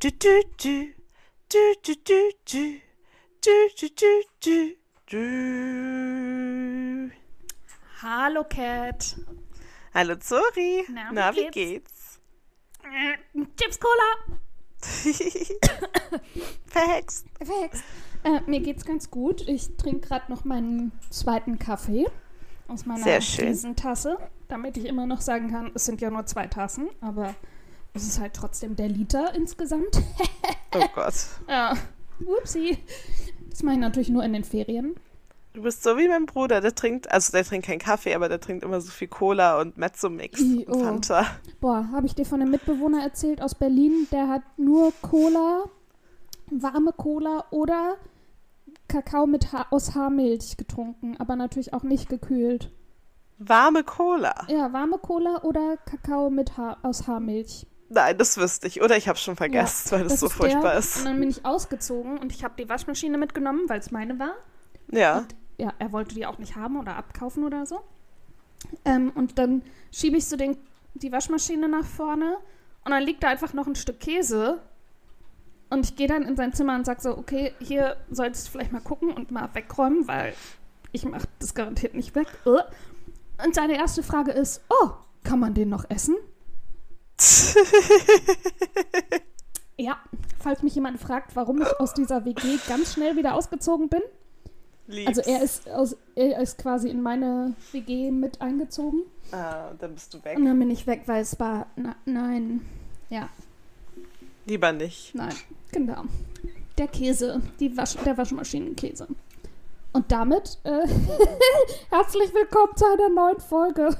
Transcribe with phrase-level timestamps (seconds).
[0.00, 0.92] du, du, du.
[1.48, 2.80] Du, du, du, du.
[3.40, 3.88] Du, du,
[4.40, 4.74] du,
[5.10, 7.10] du.
[8.02, 9.16] Hallo Cat.
[9.94, 10.84] Hallo Zori.
[10.92, 11.52] Na, wie Na, wie geht's?
[11.52, 12.20] geht's?
[13.56, 14.14] Chips Cola.
[16.66, 17.26] Verhext.
[17.42, 17.82] Verhext.
[18.24, 19.46] Äh, mir geht's ganz gut.
[19.48, 22.06] Ich trinke gerade noch meinen zweiten Kaffee
[22.68, 23.04] aus meiner.
[23.06, 24.18] Riesentasse,
[24.48, 27.34] damit ich immer noch sagen kann, es sind ja nur zwei Tassen, aber
[27.96, 29.96] es ist halt trotzdem der Liter insgesamt.
[30.74, 31.14] Oh Gott.
[31.48, 31.74] ja.
[32.20, 32.76] Upsi.
[33.48, 34.94] Das mache ich natürlich nur in den Ferien.
[35.54, 38.40] Du bist so wie mein Bruder, der trinkt, also der trinkt keinen Kaffee, aber der
[38.40, 40.84] trinkt immer so viel Cola und Mezzo-Mix und oh.
[40.84, 41.24] Fanta.
[41.62, 45.64] Boah, habe ich dir von einem Mitbewohner erzählt aus Berlin, der hat nur Cola,
[46.50, 47.96] warme Cola oder
[48.86, 52.70] Kakao mit ha aus Haarmilch getrunken, aber natürlich auch nicht gekühlt.
[53.38, 54.46] Warme Cola.
[54.48, 57.66] Ja, warme Cola oder Kakao mit ha aus Haarmilch.
[57.88, 58.82] Nein, das wüsste ich.
[58.82, 60.78] Oder ich habe schon vergessen, weil das, so furchtbar der.
[60.78, 60.98] ist.
[60.98, 64.34] Und dann bin ich ausgezogen und ich habe die Waschmaschine mitgenommen, weil es meine war.
[64.90, 65.18] Ja.
[65.18, 67.80] Und ja, er wollte die auch nicht haben oder abkaufen oder so.
[68.84, 70.56] Ähm, und dann schiebe ich so den,
[70.94, 72.38] die Waschmaschine nach vorne
[72.84, 74.60] und dann liegt da einfach noch ein Stück Käse.
[75.70, 78.72] Und ich gehe dann in sein Zimmer und sage so, okay, hier solltest du vielleicht
[78.72, 80.34] mal gucken und mal wegräumen, weil
[80.92, 82.28] ich mache das garantiert nicht weg.
[82.44, 84.90] Und seine erste Frage ist, oh,
[85.24, 86.16] kann man den noch essen?
[89.78, 89.98] Ja,
[90.38, 94.00] falls mich jemand fragt, warum ich aus dieser WG ganz schnell wieder ausgezogen bin.
[94.86, 95.18] Lieb's.
[95.18, 99.02] Also er ist, aus, er ist quasi in meine WG mit eingezogen.
[99.32, 100.38] Ah, dann bist du weg.
[100.38, 101.66] Und dann bin ich weg, weil es war.
[101.76, 102.64] Na, nein.
[103.10, 103.28] Ja,
[104.46, 105.14] Lieber nicht.
[105.14, 105.34] nein.
[105.72, 106.04] Genau.
[106.78, 109.08] Der Käse, die Wasch, der Waschmaschinenkäse.
[109.92, 110.70] Und damit äh,
[111.90, 113.96] herzlich willkommen zu einer neuen Folge.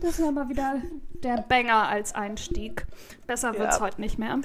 [0.00, 0.82] Das war mal wieder
[1.22, 2.86] der Banger als Einstieg.
[3.26, 3.80] Besser wird's Ja.
[3.80, 4.40] heute nicht mehr.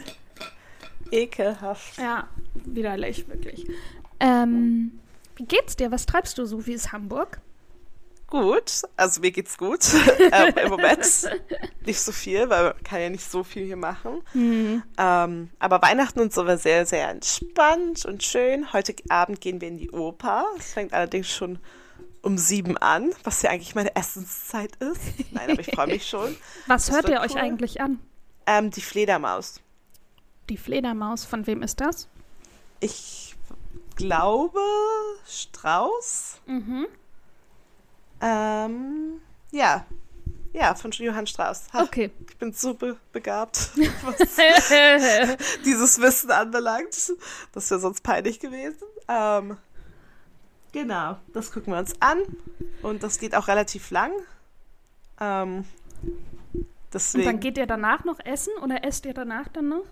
[1.11, 1.97] Ekelhaft.
[1.97, 3.67] Ja, widerlich, wirklich.
[4.19, 4.99] Ähm,
[5.35, 5.91] wie geht's dir?
[5.91, 6.65] Was treibst du so?
[6.65, 7.39] Wie ist Hamburg?
[8.29, 9.79] Gut, also mir geht's gut.
[10.33, 10.99] ähm, Im Moment
[11.85, 14.21] nicht so viel, weil man kann ja nicht so viel hier machen.
[14.33, 14.83] Hm.
[14.97, 18.73] Ähm, aber Weihnachten und so war sehr, sehr entspannt und schön.
[18.73, 20.45] Heute Abend gehen wir in die Oper.
[20.57, 21.59] Es fängt allerdings schon
[22.27, 25.01] um sieben an, was ja eigentlich meine Essenszeit ist.
[25.31, 26.35] Nein, aber ich freue mich schon.
[26.67, 27.39] Was Das hört ihr euch cool.
[27.41, 27.99] eigentlich an?
[28.45, 29.61] Ähm, die Fledermaus.
[30.49, 32.09] Die Fledermaus, von wem ist das?
[32.81, 33.33] Ich
[33.95, 34.59] glaube
[35.25, 36.41] Strauß.
[36.47, 36.87] Mhm.
[38.19, 39.21] Ähm,
[39.51, 39.85] ja.
[40.51, 41.67] Ja, von Johann Strauß.
[41.71, 42.11] Ha, Okay.
[42.27, 43.69] Ich bin so be begabt,
[44.03, 44.17] was
[45.63, 47.13] dieses Wissen anbelangt.
[47.53, 48.83] Das wäre sonst peinlich gewesen.
[49.07, 49.57] Ähm,
[50.71, 52.19] genau, das gucken wir uns an.
[52.81, 54.11] Und das geht auch relativ lang.
[55.19, 55.65] Ähm,
[56.53, 57.25] Und deswegen.
[57.25, 59.83] dann geht ihr danach noch essen oder esst ihr danach dann noch?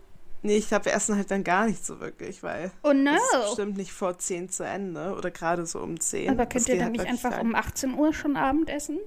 [0.43, 3.09] nee, ich glaube, wir essen halt dann gar nicht so wirklich, weil Oh no.
[3.15, 6.29] es ist bestimmt nicht vor 10 zu Ende oder gerade so um 10.
[6.29, 7.41] Aber Das könnt ihr geht dann halt nicht einfach lang.
[7.41, 8.99] um 18 Uhr schon Abend essen?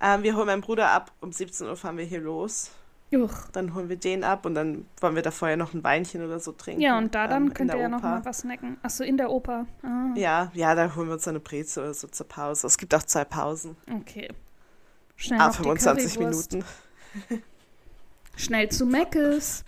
[0.00, 1.10] Ähm, wir holen meinen Bruder ab.
[1.20, 2.70] Um 17 Uhr fahren wir hier los.
[3.12, 3.32] Uch.
[3.52, 6.40] Dann holen wir den ab und dann wollen wir da vorher noch ein Weinchen oder
[6.40, 6.80] so trinken.
[6.80, 8.76] Ja, und da dann ähm, könnt ihr ja noch mal was snacken.
[8.82, 9.66] Achso, in der Oper.
[9.82, 12.66] Ah, Ja, ja, da holen wir uns eine Breze oder so zur Pause.
[12.66, 13.76] Es gibt auch zwei Pausen.
[13.94, 14.28] okay.
[15.18, 16.52] Schnell Ah, noch die 25 Currywurst.
[16.52, 16.68] Minuten.
[18.36, 19.64] Schnell zu Meckes.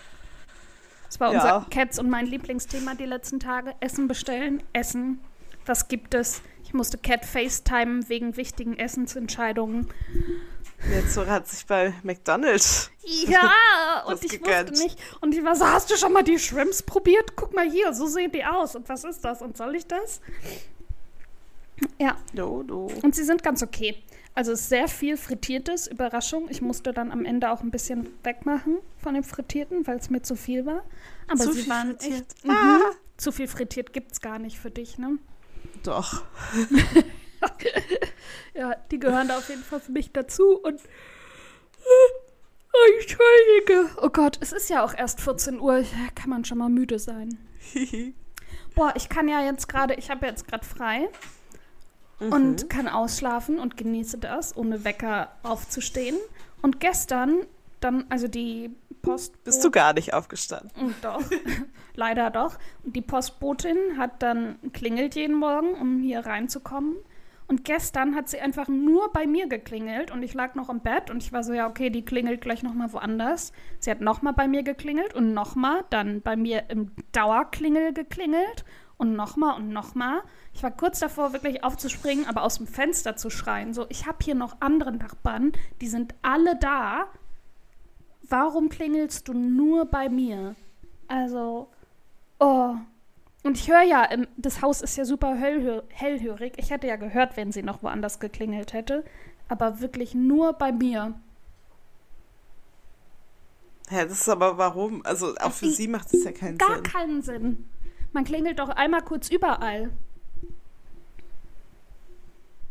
[1.06, 1.56] Das war Ja.
[1.56, 3.75] unser Cats und mein Lieblingsthema die letzten Tage.
[3.81, 5.20] Essen bestellen, Essen.
[5.69, 6.41] Was gibt es?
[6.65, 9.89] Ich musste Cat FaceTime wegen wichtigen Essensentscheidungen.
[10.91, 12.91] Jetzt so hat sich bei McDonald's.
[13.05, 13.53] Ja,
[14.06, 14.71] und ich gegönnt.
[14.71, 14.99] wusste nicht.
[15.21, 17.37] Und ich war so, hast du schon mal die Shrimps probiert?
[17.37, 18.77] Guck mal hier, so sehen die aus.
[18.77, 19.43] Und was ist das?
[19.43, 20.21] Und soll ich das?
[21.99, 22.91] Ja, No, no.
[23.03, 23.97] und sie sind ganz okay.
[24.35, 26.47] Also es ist sehr viel Frittiertes, Überraschung.
[26.49, 30.23] Ich musste dann am Ende auch ein bisschen wegmachen von dem Frittierten, weil es mir
[30.23, 30.85] zu viel war.
[31.29, 32.21] Aber Zu sie viel waren frittiert.
[32.35, 32.45] echt.
[32.45, 32.50] Mhm.
[32.53, 32.81] Ah.
[33.17, 35.19] Zu viel frittiert gibt es gar nicht für dich, ne?
[35.83, 36.22] Doch.
[38.55, 40.81] Ja, die gehören da auf jeden Fall für mich dazu und.
[42.72, 43.97] Oh, Entschuldige.
[44.03, 45.85] Oh Gott, es ist ja auch erst 14 Uhr.
[46.17, 47.38] Kann man schon mal müde sein.
[48.75, 51.08] Boah, ich kann ja jetzt gerade, ich habe jetzt gerade frei
[52.20, 52.32] Mhm.
[52.32, 56.17] und kann ausschlafen und genieße das, ohne Wecker aufzustehen.
[56.62, 57.47] Und gestern
[57.79, 58.75] dann, also die
[59.08, 59.44] Post.
[59.44, 60.70] Bist du gar nicht aufgestanden?
[60.76, 61.22] Mm, Doch,
[61.94, 62.58] leider doch.
[62.84, 66.96] Und die Postbotin hat dann klingelt jeden Morgen, um hier reinzukommen.
[67.46, 71.08] Und gestern hat sie einfach nur bei mir geklingelt und ich lag noch im Bett
[71.10, 73.52] und ich war so, ja, okay, die klingelt gleich nochmal woanders.
[73.78, 78.66] Sie hat nochmal bei mir geklingelt und nochmal, dann bei mir im Dauerklingel geklingelt
[78.99, 80.20] und nochmal und nochmal.
[80.52, 83.72] Ich war kurz davor, wirklich aufzuspringen, aber aus dem Fenster zu schreien.
[83.72, 87.06] So, ich habe hier noch andere Nachbarn, die sind alle da.
[88.29, 90.55] Warum klingelst du nur bei mir?
[91.07, 91.69] Also,
[92.39, 92.75] oh.
[93.45, 96.55] Und ich höre ja, ähm, das Haus ist ja super hellhö hellhörig.
[96.59, 99.05] Ich hätte ja gehört, wenn sie noch woanders geklingelt hätte.
[99.49, 101.15] Aber wirklich nur bei mir.
[103.91, 105.01] Ja, das ist aber warum?
[105.07, 106.83] Also auch für Ich- sie macht es ja keinen Gar Sinn.
[106.83, 107.69] keinen Sinn.
[108.13, 109.91] Man klingelt doch einmal kurz überall.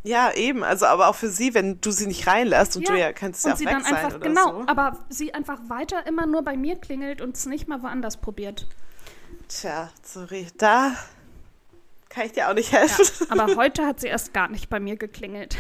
[0.08, 0.64] Ja, eben.
[0.64, 3.44] Also aber auch für sie, wenn du sie nicht reinlässt und Ja, du ja kannst
[3.44, 4.68] ja Und auch sie weg dann sein einfach, oder genau, so.
[4.68, 8.68] aber sie einfach weiter immer nur bei mir klingelt und es nicht mal woanders probiert.
[9.50, 10.48] Tja, sorry.
[10.58, 10.96] Da
[12.10, 13.06] kann ich dir auch nicht helfen.
[13.30, 15.58] Aber heute hat sie erst gar nicht bei mir geklingelt.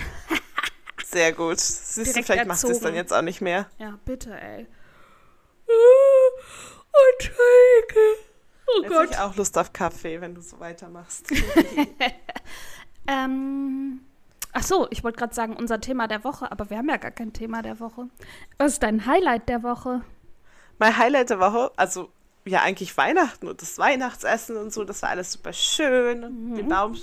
[1.05, 1.59] Sehr gut.
[1.59, 2.85] Siehst du, vielleicht macht sie es erzogen.
[2.85, 3.67] dann jetzt auch nicht mehr.
[3.77, 4.67] Ja, bitte, ey.
[7.13, 8.23] Entschuldige.
[8.67, 11.27] Oh Jetzt habe ich auch Lust auf Kaffee, wenn du so weitermachst.
[13.09, 14.01] Ähm,
[14.57, 17.11] ach so, ich wollte gerade sagen, unser Thema der Woche, aber wir haben ja gar
[17.11, 18.07] kein Thema der Woche.
[18.57, 20.01] Was ist dein Highlight der Woche?
[20.79, 22.09] mein Highlight der Woche, also
[22.45, 26.55] ja eigentlich Weihnachten und das Weihnachtsessen und so, das war alles super schön.
[26.55, 26.95] Den Baum,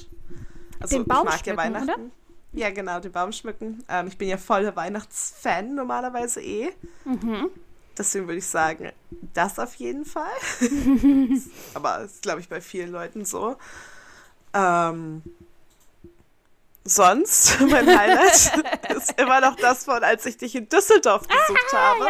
[0.80, 1.02] also Mhm.
[1.02, 1.88] Den Baum ich mag ja schmücken, Weihnachten.
[1.90, 2.10] oder?
[2.52, 3.84] Ja, genau, den Baum schmücken.
[3.88, 6.70] Ähm, ich bin ja voller Weihnachtsfan normalerweise eh.
[7.04, 7.50] Mhm.
[7.98, 8.92] Deswegen würde ich sagen,
[9.32, 10.30] das auf jeden Fall.
[11.74, 13.56] Aber das ist, glaube ich, bei vielen Leuten so.
[14.52, 15.22] Ähm,
[16.84, 18.52] sonst, mein Highlight
[18.96, 22.06] ist immer noch das von, als ich dich in Düsseldorf besucht habe.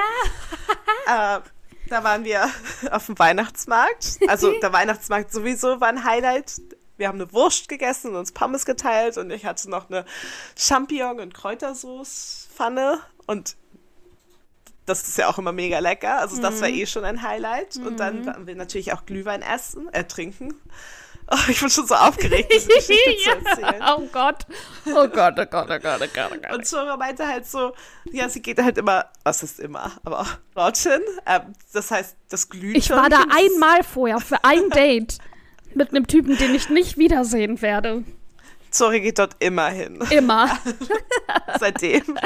[1.06, 1.40] Äh,
[1.88, 2.50] da waren wir
[2.90, 4.18] auf dem Weihnachtsmarkt.
[4.26, 6.60] Also der Weihnachtsmarkt sowieso war ein Highlight.
[6.96, 10.04] Wir haben eine Wurst gegessen und uns Pommes geteilt und ich hatte noch eine
[10.56, 13.56] Champignon- und Kräutersoße-Pfanne und
[14.86, 16.18] das ist ja auch immer mega lecker.
[16.20, 17.76] Also das war eh schon ein Highlight.
[17.76, 20.54] Und dann waren wir natürlich auch Glühwein essen, äh, trinken.
[21.30, 23.30] Oh, ich bin schon so aufgeregt, diese Geschichte zu
[23.64, 23.82] erzählen.
[23.96, 24.46] Oh Gott.
[24.86, 26.52] Oh Gott, oh Gott, oh Gott, oh Gott, oh Gott.
[26.52, 27.72] Und Zora meinte halt so,
[28.12, 31.00] ja, sie geht halt immer, was ist immer, aber auch dorthin.
[31.26, 32.78] Ähm, das heißt, das Glühtürmchen.
[32.78, 35.18] Ich war da einmal vorher für ein Date
[35.74, 38.04] mit einem Typen, den ich nicht wiedersehen werde.
[38.70, 40.00] Zori geht dort immer hin.
[40.10, 40.58] Immer.
[41.58, 42.02] Seitdem.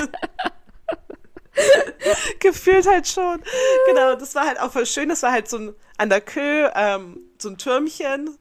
[2.40, 3.42] Gefühlt halt schon.
[3.88, 5.08] Genau, das war halt auch voll schön.
[5.08, 8.38] Das war halt so ein, an der Kö, ähm, so ein Türmchen,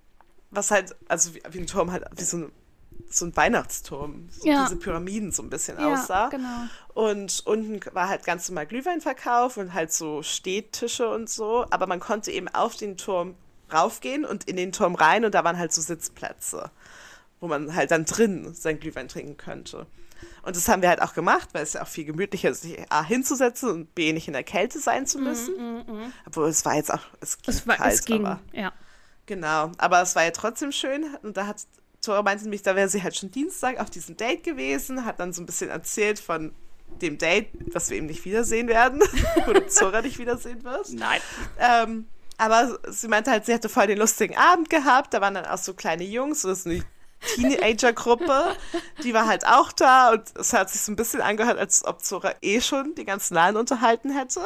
[0.57, 2.51] was halt, also wie, wie ein Turm halt, wie so ein,
[3.09, 4.27] so ein Weihnachtsturm.
[4.31, 4.63] So Ja.
[4.65, 6.27] Diese Pyramiden so ein bisschen Ja, aussah.
[6.29, 6.65] genau.
[6.93, 11.65] Und unten war halt ganz normal Glühweinverkauf und halt so Stehtische und so.
[11.69, 13.35] Aber man konnte eben auf den Turm
[13.71, 16.71] raufgehen und in den Turm rein und da waren halt so Sitzplätze,
[17.39, 19.85] wo man halt dann drin sein Glühwein trinken könnte.
[20.41, 22.79] Und das haben wir halt auch gemacht, weil es ja auch viel gemütlicher ist, sich
[22.89, 25.53] A hinzusetzen und B nicht in der Kälte sein zu müssen.
[26.25, 28.73] Obwohl es war jetzt auch, es ging Es, war, kalt, es ging, ja.
[29.27, 31.57] Genau, aber es war ja trotzdem schön und da hat
[32.01, 35.33] Tora meinte nämlich, da wäre sie halt schon Dienstag auf diesem Date gewesen, hat dann
[35.33, 36.53] so ein bisschen erzählt von
[37.01, 39.01] dem Date, was wir eben nicht wiedersehen werden
[39.47, 40.93] oder Zora nicht wiedersehen wird.
[40.93, 41.19] Nein.
[41.59, 42.07] Ähm,
[42.37, 45.57] aber sie meinte halt, sie hatte voll den lustigen Abend gehabt, da waren dann auch
[45.57, 46.85] so kleine Jungs, so das ist eine
[47.35, 48.55] Teenager-Gruppe,
[49.03, 52.01] die war halt auch da und es hat sich so ein bisschen angehört, als ob
[52.01, 54.39] Zora eh schon die ganzen Laden unterhalten hätte.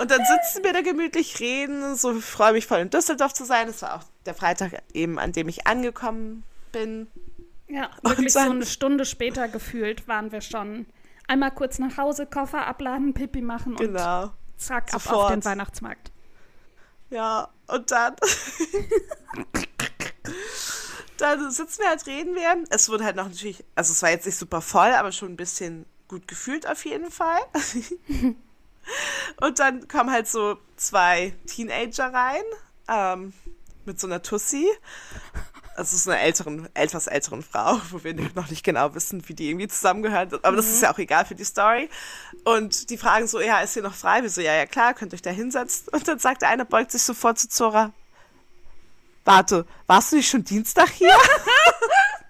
[0.00, 3.44] Und dann sitzen wir da gemütlich, reden, so ich freue mich voll in Düsseldorf zu
[3.44, 3.66] sein.
[3.66, 6.42] Das war auch der Freitag eben, an dem ich angekommen
[6.72, 7.08] bin.
[7.68, 10.86] Ja, wirklich so eine Stunde später gefühlt waren wir schon.
[11.28, 14.32] Einmal kurz nach Hause, Koffer abladen, Pipi machen und Genau.
[14.56, 15.30] zack, ab auf Sofort.
[15.32, 16.10] den Weihnachtsmarkt.
[17.10, 18.16] Ja, und dann.
[21.18, 22.64] dann sitzen wir halt, reden wir.
[22.70, 25.36] Es wurde halt noch natürlich, also es war jetzt nicht super voll, aber schon ein
[25.36, 27.40] bisschen gut gefühlt auf jeden Fall.
[29.40, 32.42] und dann kommen halt so zwei Teenager rein,
[32.88, 33.32] ähm,
[33.84, 34.66] mit so einer Tussi.
[35.76, 39.48] Also so einer älteren, etwas älteren Frau, wo wir noch nicht genau wissen, wie die
[39.48, 40.28] irgendwie zusammengehören.
[40.42, 41.88] Aber das ist ja auch egal für die Story.
[42.44, 44.20] Und die fragen so, ja, ist hier noch frei?
[44.22, 45.88] Wir so, ja, ja, klar, könnt euch da hinsetzen.
[45.92, 47.92] Und dann sagt der eine, beugt sich sofort zu Zora.
[49.24, 51.14] Warte, warst du nicht schon Dienstag hier?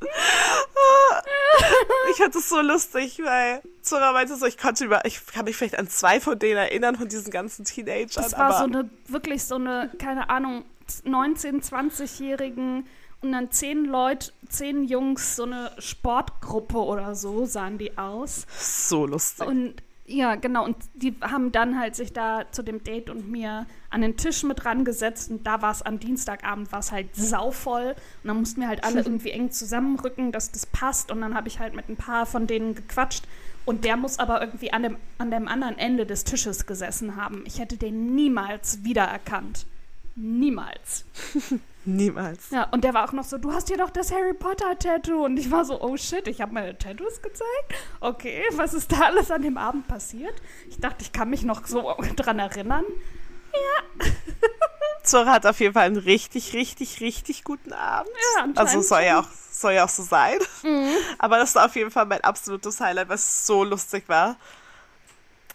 [2.10, 5.56] ich fand es so lustig, weil Zora meinte so, ich konnte über, ich kann mich
[5.56, 8.08] vielleicht an zwei von denen erinnern, von diesen ganzen Teenagern.
[8.14, 10.64] Das war so eine, wirklich so eine, keine Ahnung,
[11.04, 12.86] 19-, 20-Jährigen
[13.20, 18.46] und dann zehn Leute, zehn Jungs, so eine Sportgruppe oder so sahen die aus.
[18.58, 19.46] so lustig.
[19.46, 19.74] Und
[20.08, 24.00] ja, genau, und die haben dann halt sich da zu dem Date und mir an
[24.00, 25.30] den Tisch mit rangesetzt.
[25.30, 27.94] Und da war es am Dienstagabend war es halt sauvoll.
[28.22, 31.10] Und dann mussten wir halt alle irgendwie eng zusammenrücken, dass das passt.
[31.10, 33.24] Und dann habe ich halt mit ein paar von denen gequatscht.
[33.66, 37.44] Und der muss aber irgendwie an dem, an dem anderen Ende des Tisches gesessen haben.
[37.46, 39.66] Ich hätte den niemals wiedererkannt.
[40.20, 41.04] Niemals.
[41.84, 42.50] Niemals.
[42.50, 45.24] Ja, und der war auch noch so, du hast hier doch das Harry Potter-Tattoo.
[45.24, 47.74] Und ich war so, oh shit, ich habe meine Tattoos gezeigt.
[48.00, 50.34] Okay, was ist da alles an dem Abend passiert?
[50.68, 52.84] Ich dachte, ich kann mich noch so dran erinnern.
[53.52, 54.06] Ja.
[55.04, 58.10] Zora hat auf jeden Fall einen richtig, richtig, richtig guten Abend.
[58.10, 60.38] Ja, anscheinend also soll ja, auch, soll ja auch so sein.
[60.64, 60.90] Mhm.
[61.18, 64.36] Aber das war auf jeden Fall mein absolutes Highlight, was so lustig war.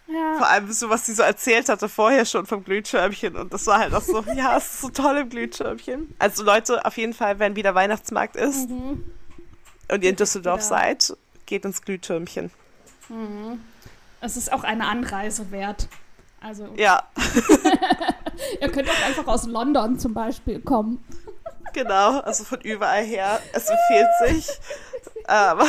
[0.07, 0.37] Ja.
[0.37, 3.35] Vor allem so, was sie so erzählt hatte vorher schon vom Glühschirmchen.
[3.37, 6.13] Und das war halt auch so, ja, es ist so toll im Glühschirmchen.
[6.19, 9.05] Also Leute, auf jeden Fall, wenn wieder Weihnachtsmarkt ist Mhm.
[9.89, 10.67] und ihr in Düsseldorf wieder.
[10.67, 12.51] seid, geht ins Glühtürmchen.
[14.21, 15.87] Es ist auch eine Anreise wert.
[16.41, 17.03] Also, Ja,
[18.61, 21.03] ihr könnt auch einfach aus London zum Beispiel kommen.
[21.73, 22.19] genau.
[22.19, 23.39] Also von überall her.
[23.53, 24.59] Es empfiehlt sich.
[25.25, 25.63] Aber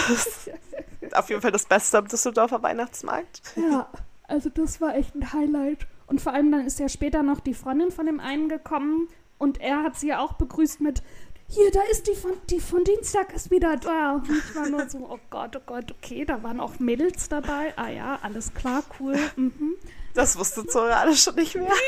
[1.12, 3.42] auf jeden Fall das Beste am Düsseldorfer Weihnachtsmarkt.
[3.56, 3.88] Ja,
[4.28, 5.86] also das war echt ein Highlight.
[6.06, 9.60] Und vor allem dann ist ja später noch die Freundin von dem einen gekommen und
[9.60, 11.02] er hat sie ja auch begrüßt mit
[11.46, 14.14] hier, da ist die von, die von Dienstag ist wieder da.
[14.14, 17.74] Und ich war nur so, oh Gott, oh Gott, okay, da waren auch Mädels dabei.
[17.76, 19.16] Ah ja, alles klar, cool.
[19.36, 19.76] Mhm.
[20.14, 21.72] Das wusste Zora alles schon nicht mehr.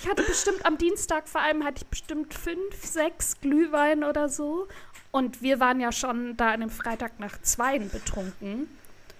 [0.00, 4.68] Ich hatte bestimmt am Dienstag vor allem hatte ich bestimmt fünf, sechs Glühwein oder so.
[5.10, 8.68] Und wir waren ja schon da an dem Freitag nach zweien betrunken.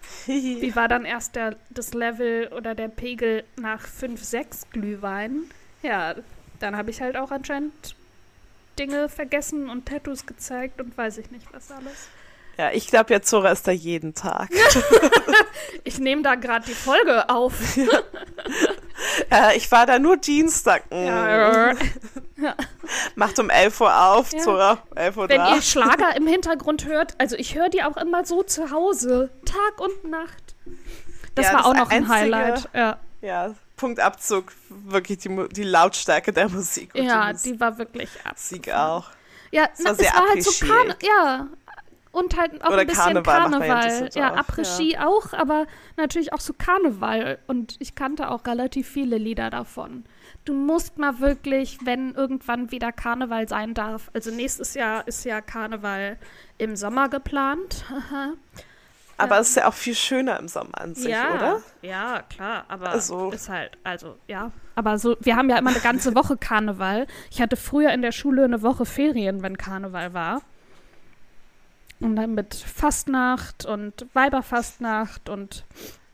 [0.26, 5.44] Wie war dann erst der, das Level oder der Pegel nach 5, 6 Glühwein?
[5.82, 6.14] Ja,
[6.60, 7.94] dann habe ich halt auch anscheinend
[8.78, 12.08] Dinge vergessen und Tattoos gezeigt und weiß ich nicht was alles.
[12.56, 14.48] Ja, ich glaube ja, Zora ist da jeden Tag.
[15.84, 17.54] Ich nehme da gerade die Folge auf.
[19.30, 20.90] Äh, ich war da nur Dienstag.
[20.90, 21.76] Mm.
[22.40, 22.54] Ja.
[23.16, 24.38] Macht um 11 Uhr auf, Ja.
[24.38, 24.78] Zora.
[24.95, 25.54] 11 Uhr Wenn da.
[25.57, 29.80] ihr Schlager im Hintergrund hört, also ich höre die auch immer so zu Hause, Tag
[29.80, 30.54] und Nacht.
[31.35, 32.68] Das Ja, war das auch noch ein einzige- Highlight.
[32.75, 34.52] Ja, Ja, Punktabzug.
[34.68, 36.90] Wirklich die, die Lautstärke der Musik.
[36.95, 38.33] ja die die war wirklich ab.
[38.37, 39.07] Musik auch.
[39.50, 40.66] Ja, Es war na, sehr es war halt so.
[40.66, 41.47] Karne ja.
[42.11, 44.11] Und halt auch Oder ein bisschen Karneval ja Karneval.
[44.14, 45.66] Ja, Après-Ski auch, aber
[45.97, 47.38] natürlich auch so Karneval.
[47.47, 50.04] Und ich kannte auch relativ viele Lieder davon.
[50.49, 55.43] Du musst mal wirklich, wenn irgendwann wieder Karneval sein darf, also nächstes Jahr ist ja
[55.43, 56.17] Karneval
[56.57, 57.85] im Sommer geplant.
[59.19, 61.62] Aber es ist ja auch viel schöner im Sommer an sich, ja, oder?
[61.83, 64.52] ja, klar, aber Also- ist halt, also ja.
[64.75, 67.07] Aber so, wir haben ja immer eine ganze Woche Karneval.
[67.31, 70.40] Ich hatte früher in der Schule eine Woche Ferien, wenn Karneval war.
[72.00, 75.67] Und dann mit Fastnacht und Weiberfastnacht und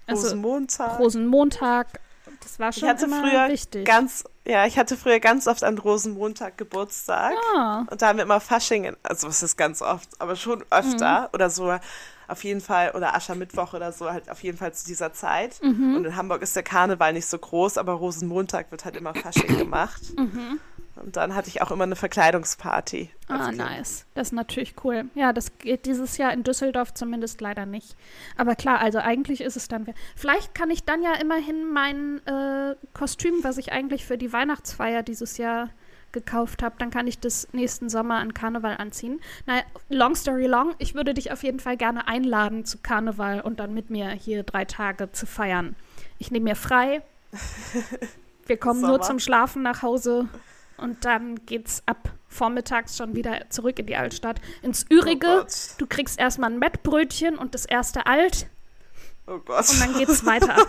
[0.06, 0.98] also Rosenmontag.
[0.98, 2.00] Rosenmontag.
[2.44, 3.84] Das war Ich schon hatte immer früher wichtig.
[3.84, 7.32] ganz, ja, ich hatte früher ganz oft an Rosenmontag Geburtstag.
[7.56, 10.62] ah, Und da haben wir immer Fasching, in- also es ist ganz oft, aber schon
[10.70, 11.28] öfter Mhm.
[11.32, 11.76] oder so
[12.28, 15.60] auf jeden Fall, oder Aschermittwoch oder so, halt auf jeden Fall zu dieser Zeit.
[15.62, 15.96] Mhm.
[15.96, 19.58] Und in Hamburg ist der Karneval nicht so groß, aber Rosenmontag wird halt immer Fasching
[19.58, 20.00] gemacht.
[20.96, 23.10] Und dann hatte ich auch immer eine Verkleidungsparty.
[23.28, 24.06] Ah, nice.
[24.14, 25.06] Das ist natürlich cool.
[25.14, 27.96] Ja, das geht dieses Jahr in Düsseldorf zumindest leider nicht.
[28.36, 29.86] Aber klar, also eigentlich ist es dann.
[30.14, 35.02] Vielleicht kann ich dann ja immerhin mein äh, Kostüm, was ich eigentlich für die Weihnachtsfeier
[35.02, 35.70] dieses Jahr
[36.14, 39.20] gekauft habe, dann kann ich das nächsten Sommer an Karneval anziehen.
[39.44, 43.60] Na, long story long, ich würde dich auf jeden Fall gerne einladen zu Karneval und
[43.60, 45.76] dann mit mir hier drei Tage zu feiern.
[46.18, 47.02] Ich nehme mir frei.
[48.46, 49.02] Wir kommen nur Sommer.
[49.02, 50.28] zum Schlafen nach Hause
[50.76, 54.40] und dann geht's ab vormittags schon wieder zurück in die Altstadt.
[54.62, 55.54] Ins Oh Ürige, Gott.
[55.78, 58.48] du kriegst erstmal ein Mettbrötchen und das erste Alt
[59.26, 59.68] Oh Gott.
[59.70, 60.56] und dann geht's weiter.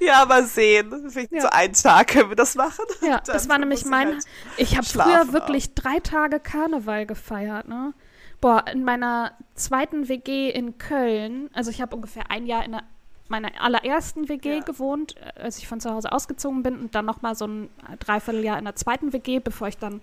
[0.00, 1.10] ja, mal sehen.
[1.10, 1.42] Vielleicht Ja.
[1.42, 2.84] so einen Tag können wir das machen.
[3.00, 4.08] Ja, das war nämlich mein.
[4.08, 4.24] halt-
[4.56, 5.32] Ich habe früher auch.
[5.32, 7.94] wirklich drei Tage Karneval gefeiert, ne?
[8.40, 12.82] Boah, in meiner zweiten WG in Köln, also ich habe ungefähr ein Jahr in der,
[13.32, 14.60] meiner allerersten WG Ja.
[14.60, 18.58] gewohnt, äh, als ich von zu Hause ausgezogen bin und dann nochmal so ein Dreivierteljahr
[18.58, 20.00] in der zweiten WG, bevor ich dann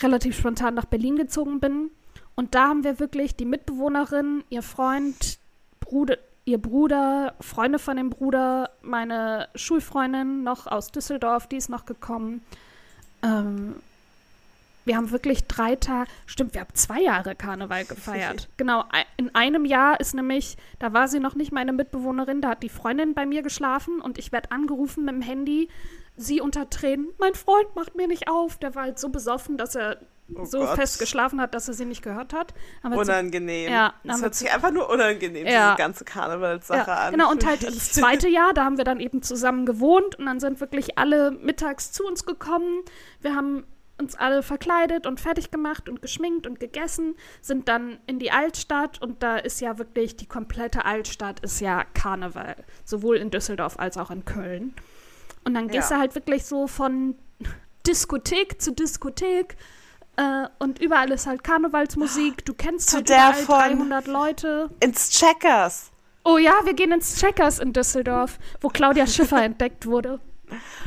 [0.00, 1.90] relativ spontan nach Berlin gezogen bin.
[2.36, 5.38] Und da haben wir wirklich die Mitbewohnerin, ihr Freund,
[5.80, 11.84] Bruder, ihr Bruder, Freunde von dem Bruder, meine Schulfreundin noch aus Düsseldorf, die ist noch
[11.84, 12.42] gekommen.
[13.22, 13.74] Ähm,
[14.88, 18.48] wir haben wirklich drei Tage, stimmt, wir haben zwei Jahre Karneval gefeiert.
[18.56, 18.84] genau,
[19.16, 22.68] in einem Jahr ist nämlich, da war sie noch nicht meine Mitbewohnerin, da hat die
[22.68, 25.68] Freundin bei mir geschlafen und ich werde angerufen mit dem Handy,
[26.16, 28.58] sie unter Tränen, mein Freund macht mir nicht auf.
[28.58, 29.98] Der war halt so besoffen, dass er
[30.34, 30.74] Oh so Gott.
[30.76, 32.52] fest geschlafen hat, dass er sie nicht gehört hat.
[32.82, 33.72] Zu- Unangenehm.
[33.72, 35.70] Ja, das hört sich einfach nur unangenehm, Ja.
[35.70, 37.12] diese ganze Karnevalssache ja, an.
[37.12, 37.70] Genau, und halt mich.
[37.74, 41.30] das zweite Jahr, da haben wir dann eben zusammen gewohnt und dann sind wirklich alle
[41.30, 42.82] mittags zu uns gekommen.
[43.22, 43.64] Wir haben
[43.98, 49.02] uns alle verkleidet und fertig gemacht und geschminkt und gegessen, sind dann in die Altstadt
[49.02, 53.96] und da ist ja wirklich die komplette Altstadt ist ja Karneval, sowohl in Düsseldorf als
[53.96, 54.74] auch in Köln.
[55.44, 55.96] Und dann gehst Ja.
[55.96, 57.16] du halt wirklich so von
[57.86, 59.56] Diskothek zu Diskothek
[60.16, 62.44] äh, und überall ist halt Karnevalsmusik.
[62.44, 64.70] Du kennst Zu halt der überall von- 300 Leute.
[64.80, 65.90] Ins Checkers.
[66.24, 70.20] Oh ja, wir gehen ins Checkers in Düsseldorf, wo Claudia Schiffer entdeckt wurde.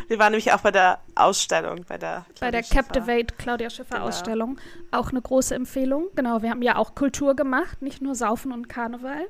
[0.08, 2.76] Wir waren nämlich auch bei der Ausstellung, bei der Bei der Schiffer.
[2.76, 4.08] Captivate Claudia Schiffer Genau.
[4.08, 4.58] Ausstellung.
[4.92, 6.08] Auch eine große Empfehlung.
[6.16, 9.28] Genau, wir haben ja auch Kultur gemacht, nicht nur Saufen und Karneval.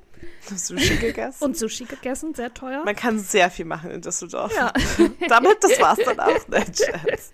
[0.55, 1.43] Sushi gegessen.
[1.43, 2.83] Und Sushi gegessen, sehr teuer.
[2.85, 4.53] Man kann sehr viel machen in Düsseldorf.
[4.55, 4.71] Ja.
[5.27, 6.37] Damit, das war's dann auch.
[6.47, 7.31] Nein, Scherz.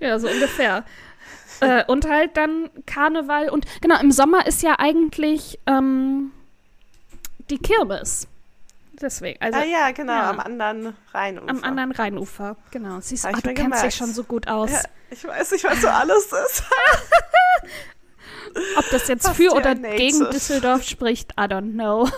[0.00, 0.84] Ja, so ungefähr.
[1.60, 6.30] äh, und halt dann Karneval und genau, im Sommer ist ja eigentlich ähm,
[7.50, 8.26] die Kirmes.
[9.00, 10.30] Deswegen, also ah ja, genau, ja.
[10.30, 11.48] am anderen Rheinufer.
[11.48, 12.56] am anderen Rheinufer.
[12.70, 13.00] Genau.
[13.00, 14.70] Siehst du, ich du kennst dich schon so gut aus.
[14.70, 16.64] Ja, ich weiß nicht, was so alles ist.
[18.76, 22.08] Ob das jetzt Fast für oder gegen Düsseldorf spricht, I don't know.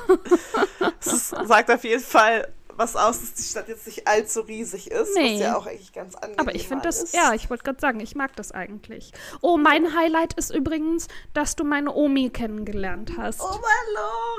[1.00, 5.14] Ist, sagt auf jeden Fall was aus, dass die Stadt jetzt nicht allzu riesig ist,
[5.16, 5.34] Nee.
[5.34, 7.14] was ja auch eigentlich ganz angenehm Aber ich finde das, ist.
[7.14, 9.12] ja, ich wollte gerade sagen, ich mag das eigentlich.
[9.40, 13.40] Oh, mein Highlight ist übrigens, dass du meine Omi kennengelernt hast.
[13.40, 13.58] Oh,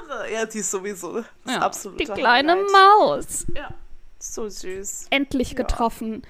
[0.07, 0.31] Malore.
[0.31, 2.71] Ja, die ist sowieso das ja, absolute die kleine Highlight.
[2.71, 3.45] Maus.
[3.55, 3.69] Ja.
[4.19, 5.07] So süß.
[5.09, 5.55] endlich Ja.
[5.57, 6.21] getroffen.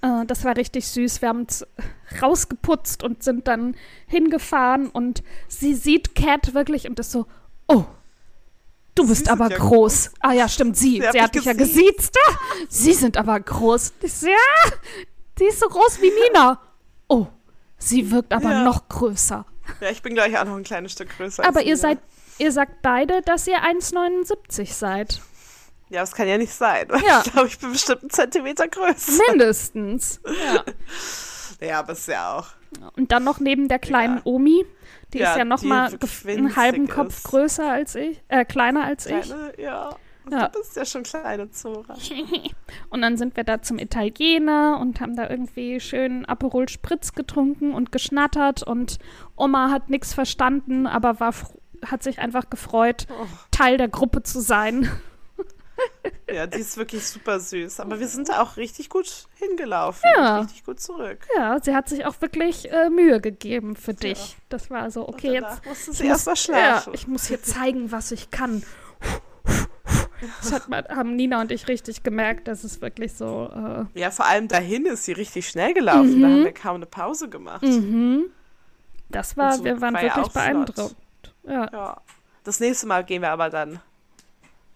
[0.00, 1.20] Äh, das war richtig süß.
[1.20, 1.66] Wir haben uns
[2.20, 3.76] rausgeputzt und sind dann
[4.06, 7.26] hingefahren und sie sieht Cat wirklich und ist so,
[7.68, 7.84] oh,
[8.94, 10.10] du bist Sie aber ja groß.
[10.20, 11.00] Ah ja, stimmt, sie.
[11.00, 12.14] Sie hat Sie hat mich dich ja gesiezt.
[12.14, 12.18] gesiezt.
[12.68, 13.92] Sie sind aber groß.
[14.22, 14.72] Ja,
[15.38, 16.60] die ist so groß wie Nina.
[17.08, 17.26] Oh,
[17.78, 18.62] sie wirkt aber Ja.
[18.64, 19.44] noch größer.
[19.80, 21.44] Ja, ich bin gleich auch noch ein kleines Stück größer.
[21.46, 21.76] Aber ihr Nina.
[21.76, 21.98] seid,
[22.38, 25.20] ihr sagt beide, dass ihr 1,79 seid.
[25.88, 26.88] Ja, das kann ja nicht sein.
[27.06, 27.22] Ja.
[27.24, 29.12] Ich glaube, ich bin bestimmt einen Zentimeter größer.
[29.28, 30.20] Mindestens.
[30.24, 30.64] Ja.
[31.60, 32.48] Ja, aber ist ja auch.
[32.96, 34.20] Und dann noch neben der kleinen.
[34.24, 34.66] Omi.
[35.12, 37.24] Die Ja, ist ja noch die mal wirklich gef- einen halben winzig Kopf ist.
[37.24, 39.20] größer als ich, äh, kleiner als ich.
[39.22, 39.90] Kleine, ja.
[40.24, 40.48] Und Ja.
[40.48, 41.94] Du bist ja schon kleine Zora.
[42.90, 47.74] Und dann sind wir da zum Italiener und haben da irgendwie schön Aperol Spritz getrunken
[47.74, 48.98] und geschnattert und
[49.36, 51.34] Oma hat nichts verstanden, aber war
[51.84, 53.26] hat sich einfach gefreut, Oh.
[53.50, 54.88] Teil der Gruppe zu sein.
[56.32, 57.80] Ja, die ist wirklich super süß.
[57.80, 60.02] Aber wir sind da auch richtig gut hingelaufen.
[60.16, 60.38] Ja.
[60.40, 61.18] Richtig gut zurück.
[61.36, 64.36] Ja, sie hat sich auch wirklich äh, Mühe gegeben für dich.
[64.48, 66.94] Das war so, okay, jetzt musste ich sie erst mal ja, schlafen.
[66.94, 68.62] ich muss hier zeigen, was ich kann.
[70.40, 73.50] Das hat, man- haben Nina und ich richtig gemerkt, dass es wirklich so.
[73.94, 76.20] Äh, Ja, vor allem dahin ist sie richtig schnell gelaufen.
[76.22, 77.62] Da haben wir kaum eine Pause gemacht.
[77.62, 78.26] mhm.
[79.08, 80.94] Das war, so wir waren war ja wirklich beeindruckt.
[81.44, 82.00] Ja, Ja.
[82.44, 83.80] Das nächste Mal gehen wir aber dann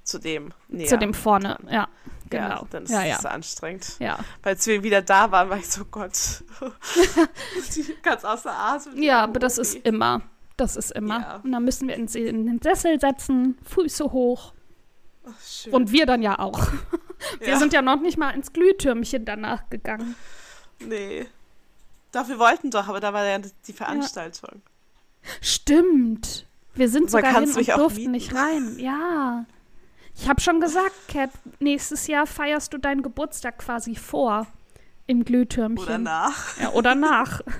[0.06, 0.86] zu dem näher.
[0.88, 1.58] zu dem vorne.
[1.66, 1.88] Ja, Ja,
[2.30, 2.66] genau.
[2.70, 3.20] dann ist Ja, es ja.
[3.20, 3.96] so anstrengend.
[3.98, 6.42] Ja, Als wir wieder da waren, war ich so, Gott,
[8.02, 9.02] ganz außer Atem.
[9.02, 10.22] ja aber das ist immer.
[10.56, 11.20] Das ist immer.
[11.20, 11.40] Ja.
[11.44, 14.54] Und dann müssen wir uns in den Sessel setzen, Füße hoch.
[15.44, 15.74] Schön.
[15.74, 16.58] Und wir dann ja auch.
[17.40, 17.58] Wir Ja.
[17.58, 20.14] sind ja noch nicht mal ins Glühtürmchen danach gegangen.
[20.80, 21.26] Nee.
[22.12, 24.60] Doch, wir wollten doch, aber da war ja die Veranstaltung.
[25.40, 26.46] Stimmt.
[26.74, 28.10] Wir sind Man sogar hin und durften mieten.
[28.12, 28.78] nicht rein.
[28.78, 29.46] Ja.
[30.18, 34.46] Ich habe schon gesagt, Cat, nächstes Jahr feierst du deinen Geburtstag quasi vor
[35.06, 35.84] im Glühtürmchen.
[35.84, 36.58] Oder nach.
[36.60, 37.40] Ja, oder nach.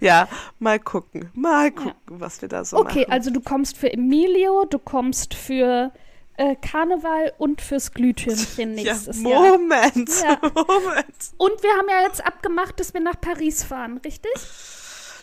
[0.00, 0.26] Ja,
[0.58, 1.30] mal gucken.
[1.34, 3.12] Mal gucken, was wir da so Okay, machen.
[3.12, 5.92] also du kommst für Emilio, du kommst für
[6.38, 9.58] äh, Karneval und fürs Glühtürmchen ja, nächstes Jahr.
[9.58, 10.38] Moment, Ja.
[10.54, 11.14] Moment.
[11.36, 14.32] Und wir haben ja jetzt abgemacht, dass wir nach Paris fahren, richtig?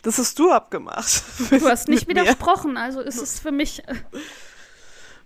[0.02, 1.22] Das hast du abgemacht.
[1.50, 3.82] Du hast nicht widersprochen, also ist es für mich.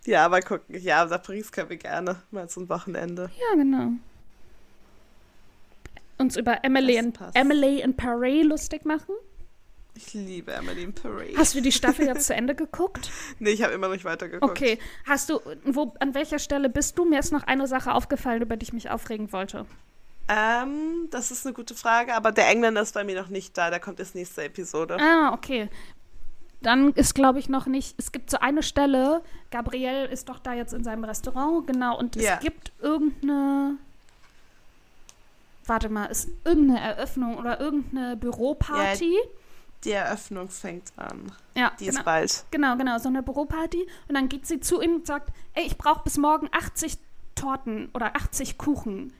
[0.06, 0.78] Ja, mal gucken.
[0.80, 2.16] Ja, nach Paris können wir gerne.
[2.30, 3.30] Mal so ein Wochenende.
[3.38, 3.92] ja, genau.
[6.18, 7.12] Uns über Emily in.
[7.34, 9.14] Emily in Paris lustig machen.
[9.96, 11.36] Ich liebe Emily in Paris.
[11.36, 13.10] Hast du die Staffel jetzt zu Ende geguckt?
[13.38, 14.50] Nee, ich habe immer noch nicht weitergeguckt.
[14.50, 14.78] Okay.
[15.06, 17.04] Hast du, wo, an welcher Stelle bist du?
[17.04, 19.66] Mir ist noch eine Sache aufgefallen, über die ich mich aufregen wollte.
[20.26, 23.70] Ähm, das ist eine gute Frage, aber der Engländer ist bei mir noch nicht da.
[23.70, 24.96] Der kommt erst nächste Episode.
[24.98, 25.68] Ah, okay.
[26.64, 27.94] Dann ist, glaube ich, noch nicht.
[27.98, 29.22] Es gibt so eine Stelle.
[29.50, 31.98] Gabriel ist doch da jetzt in seinem Restaurant, genau.
[31.98, 32.36] Und es Ja.
[32.36, 33.76] gibt irgendeine.
[35.66, 39.14] Warte mal, ist irgendeine Eröffnung oder irgendeine Büroparty?
[39.84, 41.30] Die Eröffnung fängt an.
[41.54, 41.98] Ja, Die genau.
[41.98, 42.44] ist bald.
[42.50, 43.86] Genau, genau, so eine Büroparty.
[44.08, 46.96] Und dann geht sie zu ihm und sagt: Ey, ich brauche bis morgen 80
[47.34, 49.12] Torten oder 80 Kuchen.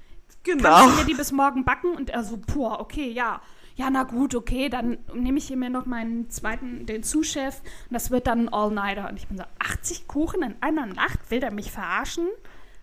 [0.44, 0.62] Genau.
[0.70, 1.94] Kannst du mir die bis morgen backen?
[1.94, 3.40] Und er so, boah, okay, ja.
[3.76, 7.60] Ja, na gut, okay, dann nehme ich hier mir noch meinen zweiten, den Zuschef.
[7.90, 9.08] Und das wird dann ein All-Nighter.
[9.08, 11.18] Und ich bin so, 80 Kuchen in einer Nacht?
[11.30, 12.28] Will der mich verarschen?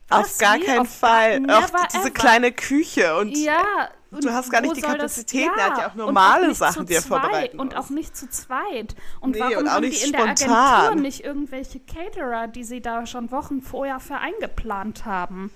[0.09, 0.37] Auf Was?
[0.39, 1.35] gar Nee, keinen auf Fall.
[1.37, 2.09] Auch never diese ever.
[2.11, 3.63] kleine Küche und Ja.
[4.11, 6.49] und du hast gar nicht die soll das- Kapazitäten, er hat ja auch und normale
[6.49, 8.93] nicht Sachen, zweit vorbereiten Und auch nicht zu zweit.
[9.21, 10.49] Und Nee, warum und auch haben die in der spontan.
[10.53, 15.49] Agentur nicht irgendwelche Caterer, die sie da schon Wochen vorher für eingeplant haben?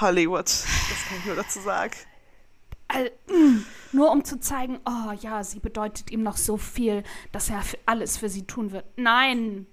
[0.00, 0.46] Hollywood.
[0.46, 0.64] Das
[1.08, 1.92] kann ich nur dazu sagen.
[3.28, 7.02] Mm, Nur um zu zeigen, oh ja, sie bedeutet ihm noch so viel,
[7.32, 8.84] dass er für alles für sie tun wird.
[8.96, 9.66] Nein.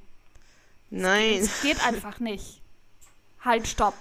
[0.89, 2.61] Nein, Es geht einfach nicht.
[3.41, 3.93] Halt, stopp.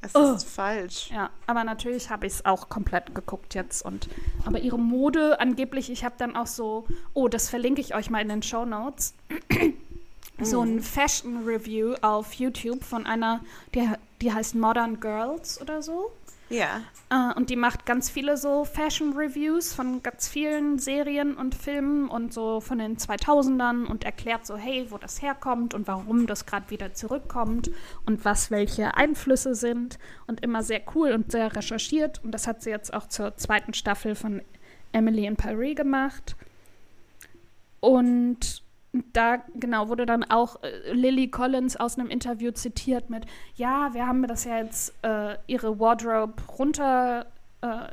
[0.00, 0.32] es Oh.
[0.34, 1.10] ist falsch.
[1.12, 3.84] Ja, aber natürlich habe ich es auch komplett geguckt jetzt.
[3.84, 4.08] Und,
[4.44, 8.20] aber ihre Mode, angeblich, ich habe dann auch so, oh, das verlinke ich euch mal
[8.20, 9.14] in den Show Notes.
[10.40, 13.40] so ein Fashion Review auf YouTube von einer,
[13.74, 13.88] die,
[14.20, 16.12] die heißt Modern Girls oder so.
[16.50, 16.80] Ja.
[17.10, 22.08] Äh, und die macht ganz viele so Fashion Reviews von ganz vielen Serien und Filmen
[22.08, 26.46] und so von den 2000ern und erklärt so, hey, wo das herkommt und warum das
[26.46, 27.70] gerade wieder zurückkommt
[28.06, 32.62] und was welche Einflüsse sind und immer sehr cool und sehr recherchiert und das hat
[32.62, 34.42] sie jetzt auch zur zweiten Staffel von
[34.92, 36.36] Emily in Paris gemacht.
[37.80, 43.92] Und da genau wurde dann auch äh, Lily Collins aus einem Interview zitiert mit, ja,
[43.92, 47.26] wir haben das ja jetzt äh, ihre Wardrobe runter
[47.60, 47.88] äh,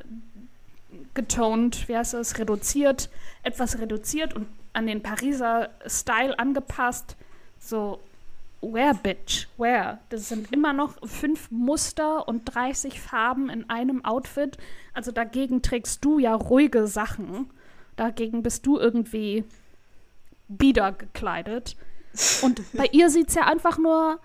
[1.14, 3.10] getont, wie heißt es, reduziert,
[3.44, 7.16] etwas reduziert und an den Pariser Style angepasst.
[7.60, 8.00] So,
[8.62, 10.00] where, bitch, where?
[10.10, 14.58] Das sind immer noch fünf Muster und 30 Farben in einem Outfit.
[14.94, 17.50] Also dagegen trägst du ja ruhige Sachen.
[17.96, 19.46] Dagegen bist du irgendwie
[20.48, 21.76] bieder gekleidet.
[22.42, 24.20] Und bei ihr sieht es ja einfach nur,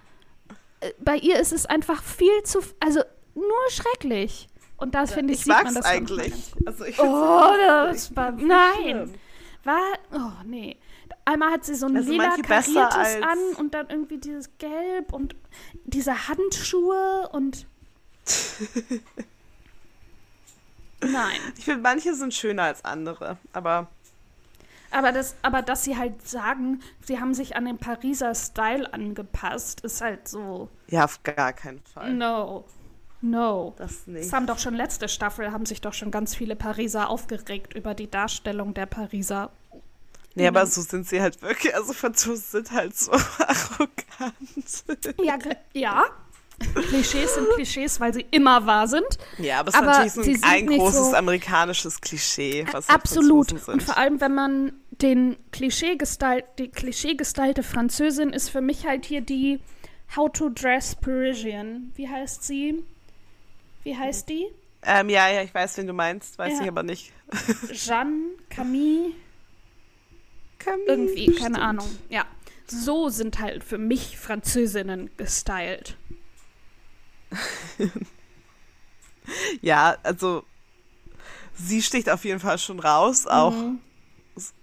[0.80, 3.00] äh, bei ihr ist es einfach viel zu, also
[3.34, 4.48] nur schrecklich.
[4.76, 6.32] Und das finde ich, Ich sieht man das eigentlich.
[6.64, 9.12] Also ich Oh, das war, nein.
[9.64, 10.76] War, oh nee.
[11.26, 15.36] Einmal hat sie so ein Also lila kariertes an und dann irgendwie dieses Gelb und
[15.84, 17.66] diese Handschuhe und
[21.00, 21.40] Nein.
[21.56, 23.88] Ich finde, manche sind schöner als andere, aber
[24.90, 29.82] Aber, das, aber dass sie halt sagen, sie haben sich an den Pariser Style angepasst,
[29.82, 32.12] ist halt so, ja, auf gar keinen Fall.
[32.12, 32.64] no,
[33.20, 33.74] no.
[33.78, 34.26] Das nicht.
[34.26, 37.94] Es haben doch schon letzte Staffel, haben sich doch schon ganz viele Pariser aufgeregt über
[37.94, 39.50] die Darstellung der Pariser.
[40.34, 41.74] Nee, aber so sind sie halt wirklich.
[41.74, 44.84] Also Franzosen sind halt so arrogant.
[45.20, 45.38] Ja,
[45.72, 46.04] ja.
[46.88, 49.06] Klischees sind Klischees, weil sie immer wahr sind.
[49.38, 52.86] Ja, aber es ist Aber natürlich so sie ein, ein großes so- amerikanisches Klischee, was
[52.88, 53.52] halt Absolut.
[53.68, 59.06] Und vor allem, wenn man den Klischee gestalt, die Klischee-gestylte Französin ist für mich halt
[59.06, 59.58] hier die
[60.14, 61.92] How to Dress Parisian.
[61.94, 62.84] Wie heißt sie?
[63.82, 64.46] Wie heißt die?
[64.82, 66.62] Ähm, ja, ja, ich weiß, wen du meinst, weiß Ja.
[66.62, 67.12] ich aber nicht.
[67.72, 69.12] Jeanne, Camille,
[70.58, 71.38] Camille, irgendwie, bestimmt.
[71.38, 71.88] keine Ahnung.
[72.08, 72.24] Ja.
[72.66, 75.96] So sind halt für mich Französinnen gestylt.
[79.60, 80.44] Ja, also
[81.54, 83.78] sie sticht auf jeden Fall schon raus, auch Mhm.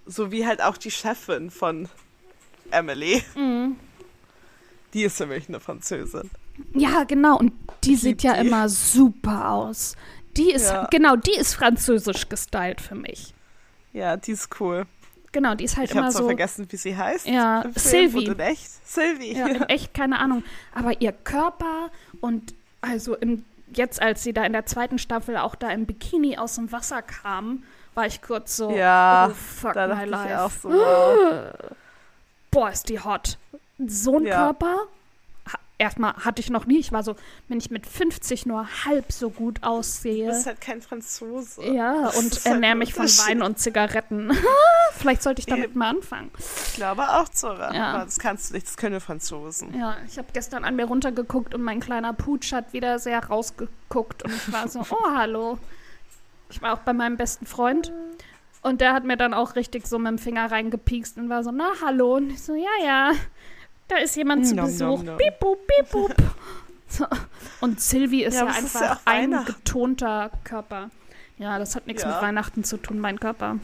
[0.06, 1.88] so wie halt auch die Chefin von
[2.70, 3.22] Emily.
[3.34, 3.76] Mhm.
[4.94, 6.30] Die ist für mich eine Französin.
[6.74, 7.38] Ja, genau.
[7.38, 7.52] Und
[7.84, 8.46] die sieht ja die.
[8.48, 9.94] immer super aus.
[10.36, 10.86] Die ist, Ja.
[10.90, 13.32] genau, die ist französisch gestylt für mich.
[13.92, 14.86] Ja, die ist cool.
[15.30, 16.24] Genau, die ist halt Ich habe immer so.
[16.24, 17.26] vergessen, wie sie heißt.
[17.26, 18.24] Ja, Sylvie.
[18.24, 18.66] In echt.
[18.88, 19.34] Sylvie.
[19.34, 20.42] Ja, in echt keine Ahnung.
[20.74, 25.54] Aber ihr Körper und also im, jetzt, als sie da in der zweiten Staffel auch
[25.54, 27.62] da im Bikini aus dem Wasser kam,
[27.94, 30.40] war ich kurz so, Ja, oh fuck da my dachte ich life.
[30.40, 31.52] auch so, wow.
[32.50, 33.38] Boah, ist die hot.
[33.78, 34.36] So ein Ja.
[34.46, 34.76] Körper.
[35.80, 36.78] Erstmal hatte ich noch nie.
[36.78, 37.14] Ich war so,
[37.46, 40.26] wenn ich mit 50 nur halb so gut Du aussehe.
[40.28, 41.62] bist halt kein Franzose.
[41.72, 43.06] Ja, und halt ernähre ein mich von.
[43.06, 44.32] Wein und Zigaretten.
[44.94, 46.30] Vielleicht sollte ich damit mal anfangen.
[46.66, 47.72] Ich glaube auch, Zora.
[47.72, 47.94] Ja.
[47.94, 49.78] Aber das kannst du nicht, das können Franzosen.
[49.78, 54.24] Ja, ich habe gestern an mir runtergeguckt und mein kleiner Pooch hat wieder sehr rausgeguckt
[54.24, 55.58] und ich war so, oh, hallo.
[56.50, 57.92] Ich war auch bei meinem besten Freund
[58.62, 61.52] und der hat mir dann auch richtig so mit dem Finger reingepiekst und war so,
[61.52, 62.16] na, hallo.
[62.16, 63.12] Und ich so, ja, ja,
[63.88, 64.98] da ist jemand zu Besuch.
[64.98, 65.16] nom, nom.
[65.16, 66.14] Piep, bup, piep.
[66.90, 67.06] So.
[67.60, 70.88] Und Sylvie ist Ja, ja, es ist einfach ja ein getonter Körper.
[71.36, 72.08] Ja, das hat nichts Ja.
[72.12, 73.56] mit Weihnachten zu tun, mein Körper.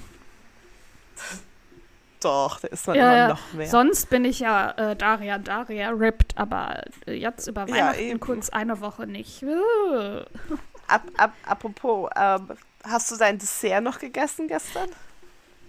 [2.21, 3.67] Doch, da ist man immer noch mehr.
[3.67, 8.81] Sonst bin ich ja äh, Daria, Daria, ripped, aber äh, jetzt über Weihnachten kurz eine
[8.81, 9.45] Woche nicht.
[10.87, 12.51] Ab, ab, apropos, ähm,
[12.87, 14.91] hast du dein Dessert noch gegessen gestern?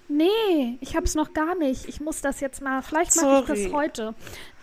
[0.07, 1.87] Nee, ich hab's noch gar nicht.
[1.87, 4.13] Ich muss das jetzt mal, vielleicht mache ich das heute.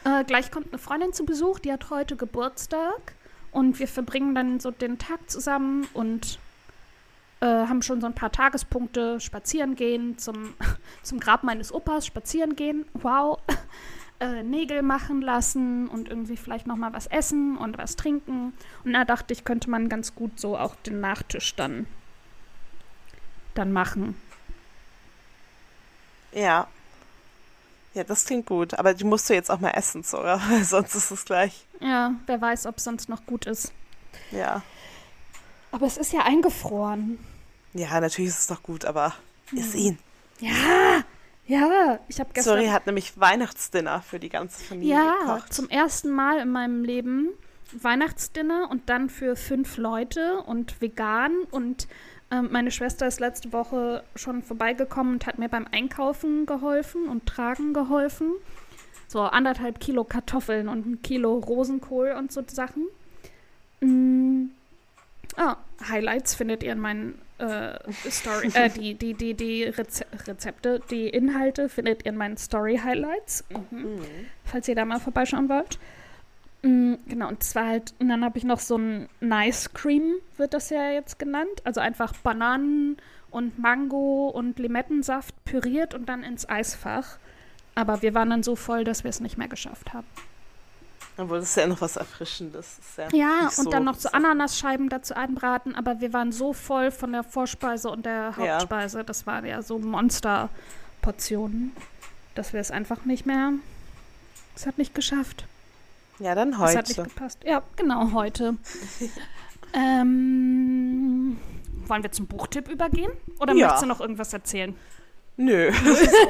[0.04, 3.14] Äh, gleich kommt eine Freundin zu Besuch, die hat heute Geburtstag
[3.50, 6.38] und wir verbringen dann so den Tag zusammen und
[7.40, 10.54] äh, haben schon so ein paar Tagespunkte, spazieren gehen, zum,
[11.02, 13.38] zum Grab meines Opas spazieren gehen, wow,
[14.20, 18.52] äh, Nägel machen lassen und irgendwie vielleicht noch mal was essen und was trinken.
[18.84, 21.86] Und da dachte ich, könnte man ganz gut so auch den Nachtisch dann,
[23.54, 24.16] dann machen.
[26.32, 26.66] Ja.
[27.94, 28.74] Ja, das klingt gut.
[28.74, 31.66] Aber die musst du jetzt auch mal essen, Zora, weil sonst ist es gleich.
[31.80, 33.72] Ja, wer weiß, ob es sonst noch gut ist.
[34.30, 34.62] Ja.
[35.72, 37.18] Aber es ist ja eingefroren.
[37.74, 39.14] Ja, natürlich ist es doch gut, aber
[39.50, 39.58] Mhm.
[39.58, 39.98] iss ihn.
[40.40, 41.04] Ja,
[41.46, 42.54] Ja, ich habe gestern.
[42.54, 45.52] Sorry hat nämlich Weihnachtsdinner für die ganze Familie ja, gekocht.
[45.52, 47.28] zum ersten Mal in meinem Leben
[47.72, 51.32] Weihnachtsdinner und dann für fünf Leute und vegan.
[51.50, 51.88] Und
[52.32, 57.26] ähm, meine Schwester ist letzte Woche schon vorbeigekommen und hat mir beim Einkaufen geholfen und
[57.26, 58.32] Tragen geholfen.
[59.06, 62.86] So anderthalb Kilo Kartoffeln und ein Kilo Rosenkohl und so Sachen.
[63.80, 64.46] Mm.
[65.36, 65.56] Ah,
[65.88, 67.78] Highlights findet ihr in meinen äh,
[68.10, 73.44] Story, äh, die, die, die, die Reze Rezepte, die Inhalte findet ihr in meinen Story-Highlights.
[73.70, 73.78] Mhm.
[73.78, 74.04] Mhm.
[74.44, 75.78] Falls ihr da mal vorbeischauen wollt.
[76.62, 80.54] Mm, genau, und zwar halt, und dann habe ich noch so ein Nice Cream, wird
[80.54, 81.50] das ja jetzt genannt.
[81.64, 82.96] Also einfach Bananen
[83.30, 87.18] und Mango und Limettensaft püriert und dann ins Eisfach.
[87.74, 90.06] Aber wir waren dann so voll, dass wir es nicht mehr geschafft haben.
[91.16, 92.78] Obwohl, das ist ja noch was Erfrischendes.
[92.96, 96.90] Ja Ja, und so- dann noch so Ananasscheiben dazu anbraten, aber wir waren so voll
[96.90, 98.36] von der Vorspeise und der Ja.
[98.36, 101.72] Hauptspeise, das waren ja so Monsterportionen,
[102.34, 103.52] dass wir es einfach nicht mehr.
[104.54, 105.44] Es hat nicht geschafft.
[106.22, 107.08] Ja, dann Es hat nicht heute.
[107.08, 107.38] gepasst.
[107.44, 108.56] Ja, genau, heute.
[109.74, 111.36] ähm,
[111.86, 113.10] wollen wir zum Buchtipp übergehen?
[113.40, 113.66] Oder Ja.
[113.66, 114.74] möchtest du noch irgendwas erzählen?
[115.36, 115.72] Nö.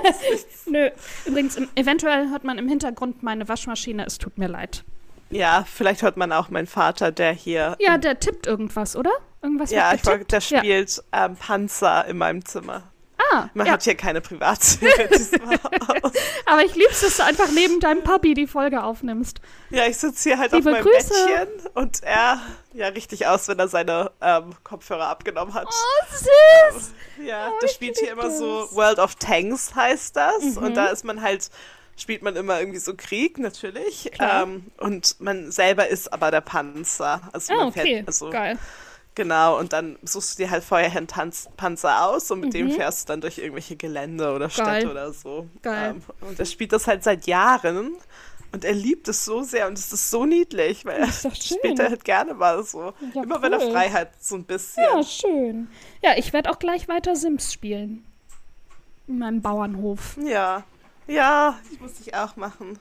[0.67, 0.91] Nö.
[1.27, 4.07] Übrigens, eventuell hört man im Hintergrund meine Waschmaschine.
[4.07, 4.85] Es tut mir leid.
[5.31, 7.77] Ja, vielleicht hört man auch meinen Vater, der hier.
[7.81, 9.11] Ja, der tippt irgendwas, oder?
[9.43, 12.85] Irgendwas ja, ich wollte, der spielt ähm, Panzer in meinem Zimmer.
[13.55, 13.73] Man ja.
[13.73, 15.09] hat hier keine Privatsphäre.
[16.47, 19.41] Aber ich lieb's, dass du einfach neben deinem Papi die Folge aufnimmst.
[19.71, 21.09] Ja, ich sitze hier halt Liebe auf meinem Grüße.
[21.09, 22.41] Bettchen und er,
[22.73, 25.67] ja, richtig aus, wenn er seine ähm, Kopfhörer abgenommen hat.
[25.69, 26.17] Oh,
[26.75, 26.93] süß!
[27.25, 28.75] ja, oh, ich spielt hier immer so das.
[28.75, 30.43] World of Tanks heißt das.
[30.43, 30.59] Mhm.
[30.59, 31.51] Und da ist man halt,
[31.97, 34.11] spielt man immer irgendwie so Krieg, natürlich.
[34.19, 37.21] Ähm, und man selber ist aber der Panzer.
[37.33, 37.83] Also man okay.
[37.83, 38.59] fährt, also Geil.
[39.15, 42.69] Genau, und dann suchst du dir halt vorher einen Tanz Panzer aus und mit dem
[42.69, 42.73] Mhm.
[42.73, 44.51] fährst du dann durch irgendwelche Gelände oder Geil.
[44.81, 45.49] Städte oder so.
[45.61, 45.97] Geil.
[45.97, 47.93] Ähm, und er spielt das halt seit Jahren
[48.53, 51.25] und er liebt es so sehr und es ist so niedlich, weil er Das ist
[51.27, 51.59] doch schön.
[51.59, 52.95] spielt er halt gerne mal so.
[53.15, 53.73] Ja, Immer wenn er cool.
[53.73, 54.83] frei hat, so ein bisschen.
[54.83, 55.69] Ja, schön.
[56.03, 58.05] Ja, ich werde auch gleich weiter Sims spielen.
[59.09, 60.17] In meinem Bauernhof.
[60.25, 60.65] Ja.
[61.07, 62.79] Ja, ich muss dich auch machen.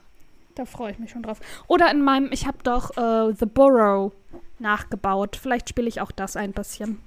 [0.56, 1.40] Da freue ich mich schon drauf.
[1.68, 4.12] Oder in meinem, ich habe doch äh, The Burrow
[4.60, 5.38] nachgebaut.
[5.42, 7.02] Vielleicht spiele ich auch das ein bisschen.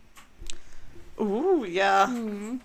[1.18, 2.10] Uh, ja.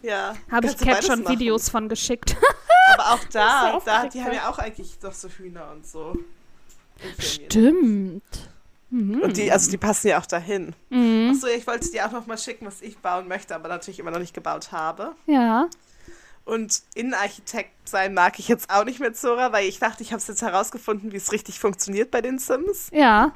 [0.02, 0.34] Ja.
[0.52, 1.34] Habe ich Cat schon machen.
[1.34, 2.36] Videos von geschickt.
[2.94, 4.50] Aber auch da, da, die haben ja.
[4.50, 6.18] auch eigentlich doch so Hühner und so.
[7.20, 8.50] Stimmt.
[8.90, 9.22] Mhm.
[9.22, 10.74] Und die, also die passen ja auch dahin.
[10.90, 11.32] Mhm.
[11.32, 14.12] Achso, ich wollte dir auch noch mal schicken, was ich bauen möchte, aber natürlich immer
[14.12, 15.14] noch nicht gebaut habe.
[15.28, 15.70] Ja.
[16.50, 20.20] Und Innenarchitekt sein mag ich jetzt auch nicht mehr, Zora, weil ich dachte, ich habe
[20.22, 22.88] es jetzt herausgefunden, wie es richtig funktioniert bei den Sims.
[22.92, 23.32] Ja.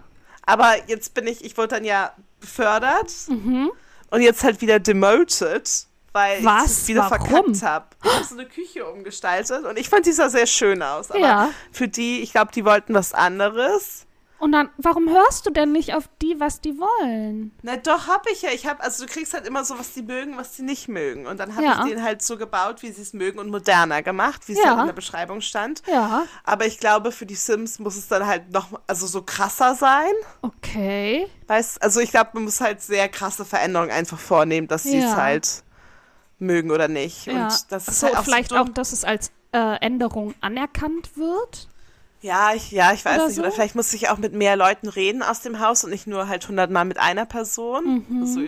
[0.45, 3.71] Aber jetzt bin ich, ich wurde dann ja befördert Mhm.
[4.09, 5.69] und jetzt halt wieder demoted,
[6.11, 6.65] weil Was?
[6.65, 7.17] ich es wieder Warum?
[7.55, 7.85] verkackt habe.
[8.03, 11.09] Ich habe so eine Küche umgestaltet und ich fand die sah sehr schön aus.
[11.11, 11.49] Aber Ja.
[11.71, 14.05] für die, ich glaube, die wollten was anderes.
[14.43, 17.51] Und dann, warum hörst du denn nicht auf die, was die wollen?
[17.61, 18.49] Na doch, hab ich ja.
[18.53, 21.25] Ich hab, also du kriegst halt immer so, was die mögen, was die nicht mögen.
[21.27, 21.83] Und dann habe Ja.
[21.85, 24.73] ich den halt so gebaut, wie sie es mögen und moderner gemacht, wie es Ja.
[24.73, 25.81] ja in der Beschreibung stand.
[25.89, 26.23] Ja.
[26.43, 30.11] Aber ich glaube, für die Sims muss es dann halt noch, also so krasser sein.
[30.41, 31.27] Okay.
[31.47, 35.05] Weißt, also ich glaube, man muss halt sehr krasse Veränderungen einfach vornehmen, dass sie es
[35.11, 35.15] Ja.
[35.15, 35.63] halt
[36.39, 37.27] mögen oder nicht.
[37.27, 37.45] Ja.
[37.45, 41.15] Und das ist so, halt auch vielleicht so auch, dass es als äh, Änderung anerkannt
[41.15, 41.69] wird.
[42.23, 43.35] Ja, ich, ja, ich weiß Oder nicht.
[43.35, 43.41] so?
[43.41, 46.29] Oder vielleicht muss ich auch mit mehr Leuten reden aus dem Haus und nicht nur
[46.29, 48.05] halt hundertmal mit einer Person.
[48.07, 48.21] Mhm.
[48.21, 48.39] Also,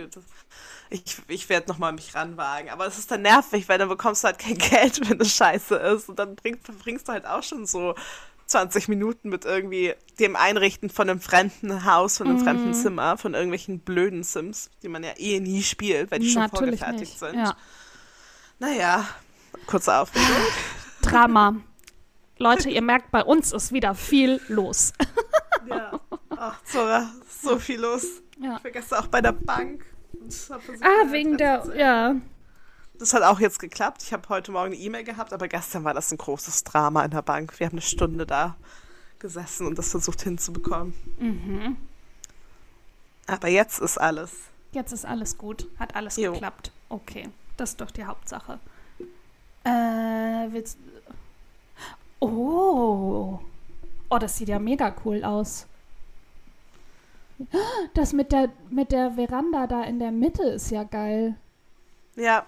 [0.89, 2.69] ich ich werde nochmal mich ranwagen.
[2.69, 5.75] Aber es ist dann nervig, weil dann bekommst du halt kein Geld, wenn es scheiße
[5.75, 6.07] ist.
[6.07, 7.95] Und dann bring, verbringst du halt auch schon so
[8.45, 12.43] 20 Minuten mit irgendwie dem Einrichten von einem fremden Haus, von einem Mhm.
[12.43, 16.43] fremden Zimmer, von irgendwelchen blöden Sims, die man ja eh nie spielt, weil die schon
[16.43, 17.19] Natürlich vorgefertigt nicht.
[17.19, 17.35] sind.
[17.35, 17.57] Ja.
[18.59, 19.05] Naja,
[19.67, 20.29] kurze Aufregung.
[21.01, 21.55] Drama.
[22.37, 24.93] Leute, ihr merkt, bei uns ist wieder viel los.
[25.67, 25.99] ja.
[26.37, 27.09] Ach, Zora,
[27.41, 28.05] so viel los.
[28.39, 28.55] Ja.
[28.57, 29.85] Ich vergesse auch bei der Bank.
[30.29, 32.15] Versucht, Ah, wegen der, zu- ja.
[32.99, 34.03] Das hat auch jetzt geklappt.
[34.03, 37.11] Ich habe heute Morgen eine E-Mail gehabt, aber gestern war das ein großes Drama in
[37.11, 37.57] der Bank.
[37.59, 38.55] Wir haben eine Stunde da
[39.19, 40.93] gesessen und das versucht hinzubekommen.
[41.19, 41.77] Mhm.
[43.27, 44.31] Aber jetzt ist alles.
[44.71, 45.67] Jetzt ist alles gut.
[45.79, 46.33] Hat alles Jo.
[46.33, 46.71] geklappt.
[46.89, 47.29] Okay.
[47.57, 48.59] Das ist doch die Hauptsache.
[49.63, 49.69] Äh,
[50.51, 50.77] willst.
[52.19, 53.39] Oh.
[54.09, 55.65] Oh, das sieht ja mega cool aus.
[57.93, 61.35] Das mit der, mit der Veranda da in der Mitte ist ja geil.
[62.15, 62.45] Ja.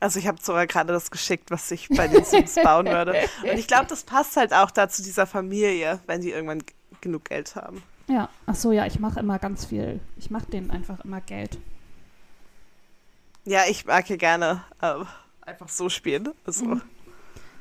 [0.00, 3.14] Also ich habe sogar gerade das geschickt, was ich bei den Sims bauen würde.
[3.42, 6.62] Und ich glaube, das passt halt auch da zu dieser Familie, wenn die irgendwann
[7.00, 7.82] genug Geld haben.
[8.06, 10.00] Ja, ach so, ja, ich mache immer ganz viel.
[10.16, 11.58] Ich mache denen einfach immer Geld.
[13.44, 15.06] Ja, ich mag ja gerne ähm,
[15.40, 16.28] einfach so spielen.
[16.46, 16.82] Also, Mhm.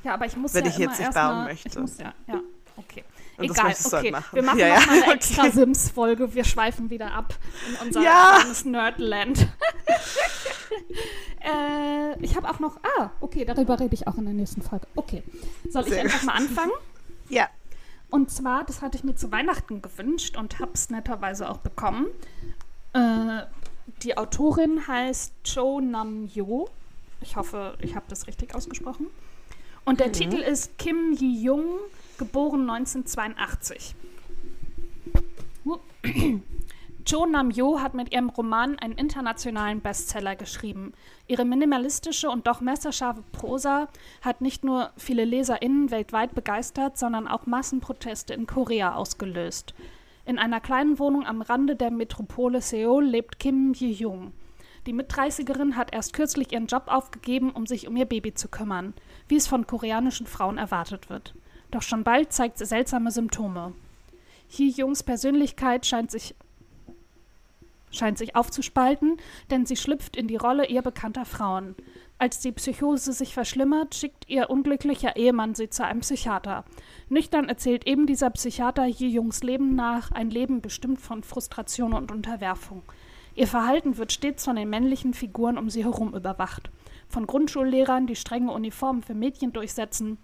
[0.08, 1.68] Ja, aber ich muss wenn ja ich jetzt nicht bauen mal, möchte.
[1.68, 2.40] Ich muss ja, ja,
[2.78, 3.04] okay.
[3.38, 4.12] Und Egal, halt okay.
[4.12, 4.36] machen.
[4.36, 5.14] Wir machen Ja, noch ja, mal eine okay.
[5.16, 6.34] extra Sims-Folge.
[6.34, 7.36] Wir schweifen wieder ab
[7.68, 8.42] in unser Ja.
[8.64, 9.40] Nerdland.
[11.42, 12.78] äh, ich habe auch noch.
[12.98, 14.88] Ah, okay, darüber rede ich auch in der nächsten Folge.
[14.96, 15.24] Okay.
[15.70, 16.28] Soll ich Sehr einfach gut.
[16.28, 16.72] mal anfangen?
[17.30, 17.50] Ja.
[18.10, 22.08] Und zwar, das hatte ich mir zu Weihnachten gewünscht und habe es netterweise auch bekommen.
[22.94, 23.42] Äh,
[24.04, 26.70] die Autorin heißt Cho Nam Yo.
[27.20, 29.08] Ich hoffe, ich habe das richtig ausgesprochen.
[29.88, 31.64] Und der Titel ist Kim Yi-jung,
[32.18, 33.96] geboren 1982.
[35.64, 35.78] Huh.
[37.06, 40.92] Cho Nam-yo hat mit ihrem Roman einen internationalen Bestseller geschrieben.
[41.28, 43.88] Ihre minimalistische und doch messerscharfe Prosa
[44.22, 49.74] hat nicht nur viele LeserInnen weltweit begeistert, sondern auch Massenproteste in Korea ausgelöst.
[50.26, 54.34] In einer kleinen Wohnung am Rande der Metropole Seoul lebt Kim Ji-jung.
[54.88, 58.94] Die Mitdreißigerin hat erst kürzlich ihren Job aufgegeben, um sich um ihr Baby zu kümmern,
[59.28, 61.36] wie es von koreanischen Frauen erwartet wird.
[61.72, 63.74] Doch schon bald zeigt sie seltsame Symptome.
[64.48, 66.36] Hee-Jungs Persönlichkeit scheint sich,
[67.92, 69.18] scheint sich aufzuspalten,
[69.52, 71.76] denn sie schlüpft in die Rolle ihr bekannter Frauen.
[72.18, 76.64] Als die Psychose sich verschlimmert, schickt ihr unglücklicher Ehemann sie zu einem Psychiater.
[77.10, 82.84] Nüchtern erzählt eben dieser Psychiater Hee-Jungs Leben nach, ein Leben bestimmt von Frustration und Unterwerfung.
[83.38, 86.72] Ihr Verhalten wird stets von den männlichen Figuren um sie herum überwacht.
[87.08, 90.18] Von Grundschullehrern, die strenge Uniformen für Mädchen durchsetzen,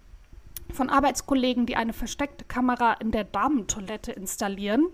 [0.73, 4.88] von Arbeitskollegen, die eine versteckte Kamera in der Damentoilette installieren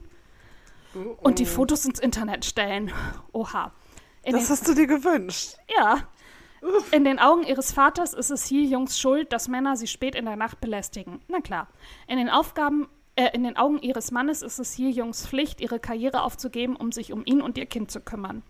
[1.22, 2.92] und die Fotos ins Internet stellen.
[3.32, 3.72] Oha.
[4.24, 5.56] In Das hast du dir gewünscht.
[5.80, 6.00] ja.
[6.92, 10.26] In den Augen ihres Vaters ist es hier Jungs Schuld, dass Männer sie spät in
[10.26, 11.22] der Nacht belästigen.
[11.30, 11.68] Na klar.
[12.06, 15.80] In den Aufgaben, äh, in den Augen ihres Mannes ist es hier Jungs Pflicht, ihre
[15.80, 18.44] Karriere aufzugeben, um sich um ihn und ihr Kind zu kümmern.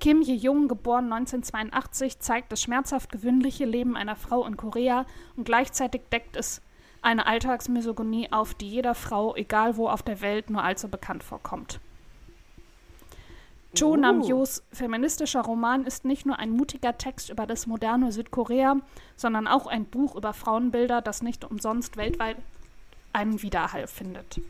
[0.00, 6.02] Kim Ji-jung, geboren 1982, zeigt das schmerzhaft gewöhnliche Leben einer Frau in Korea und gleichzeitig
[6.10, 6.62] deckt es
[7.00, 11.78] eine Alltagsmisogonie auf, die jeder Frau, egal wo auf der Welt, nur allzu bekannt vorkommt.
[13.78, 13.96] Cho Uh.
[13.96, 18.78] Nam-jos feministischer Roman ist nicht nur ein mutiger Text über das moderne Südkorea,
[19.14, 22.36] sondern auch ein Buch über Frauenbilder, das nicht umsonst weltweit
[23.18, 24.40] einen Widerhall findet.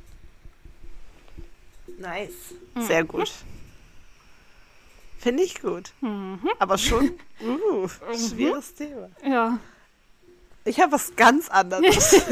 [1.98, 2.33] Nice.
[2.74, 2.83] Mhm.
[2.83, 3.33] Sehr gut.
[5.18, 5.92] Finde ich gut.
[6.00, 6.38] Mhm.
[6.59, 9.11] Aber schon uh, schweres Thema.
[9.24, 9.59] Ja.
[10.64, 12.12] Ich habe was ganz anderes.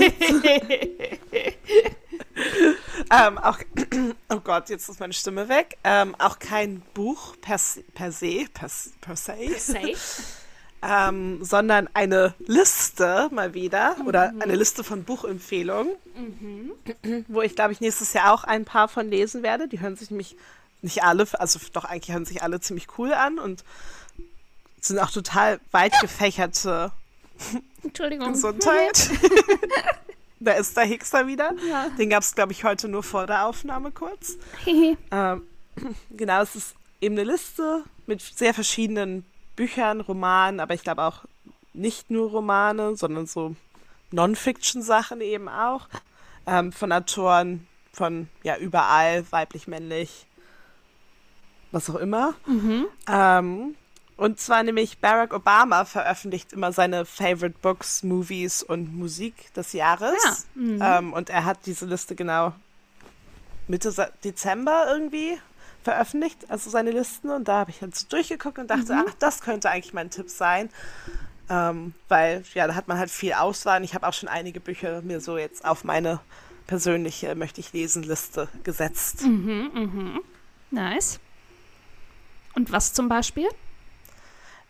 [3.11, 3.59] ähm, auch,
[4.29, 5.79] oh Gott, jetzt ist meine Stimme weg.
[5.85, 8.71] Ähm, auch kein Buch per, se- per se, per,
[9.01, 9.35] per se.
[10.83, 15.95] ähm, sondern eine Liste mal wieder oder eine Liste von Buchempfehlungen,
[17.29, 19.69] wo ich glaube ich nächstes Jahr auch ein paar von lesen werde.
[19.69, 20.37] Die hören sich nämlich
[20.83, 23.65] nicht alle, also doch eigentlich hören sich alle ziemlich cool an und
[24.81, 26.93] sind auch total weit gefächerte
[27.83, 28.33] Entschuldigung.
[28.33, 29.11] Gesundheit.
[30.41, 31.55] da ist der Hickster wieder.
[31.69, 31.89] Ja.
[31.99, 34.37] Den gab es, glaube ich, heute nur vor der Aufnahme kurz.
[35.11, 35.43] Ähm,
[36.11, 39.25] genau, es ist eben eine Liste mit sehr verschiedenen
[39.57, 41.25] Büchern, Romanen, aber ich glaube auch
[41.73, 43.57] nicht nur Romane, sondern so
[44.13, 45.89] Non-Fiction-Sachen eben auch.
[46.47, 50.27] Ähm, von Autoren von ja überall, weiblich, männlich,
[51.73, 52.35] was auch immer.
[53.09, 53.75] Ähm,
[54.17, 60.47] und zwar nämlich Barack Obama veröffentlicht immer seine Favorite Books, Movies und Musik des Jahres.
[60.55, 60.81] Ja, mhm.
[60.83, 62.53] Ähm, und er hat diese Liste genau
[63.67, 63.93] Mitte
[64.23, 65.39] Dezember irgendwie
[65.87, 67.31] veröffentlicht, also seine Listen.
[67.31, 70.29] Und da habe ich halt so durchgeguckt und dachte, ach, das könnte eigentlich mein Tipp
[70.29, 70.69] sein.
[71.49, 73.79] Ähm, weil, ja, da hat man halt viel Auswahl.
[73.79, 76.19] Und ich habe auch schon einige Bücher mir so jetzt auf meine
[76.67, 79.23] persönliche Möchte ich lesen Liste gesetzt.
[80.73, 81.21] Nice.
[82.57, 83.49] Und was zum Beispiel?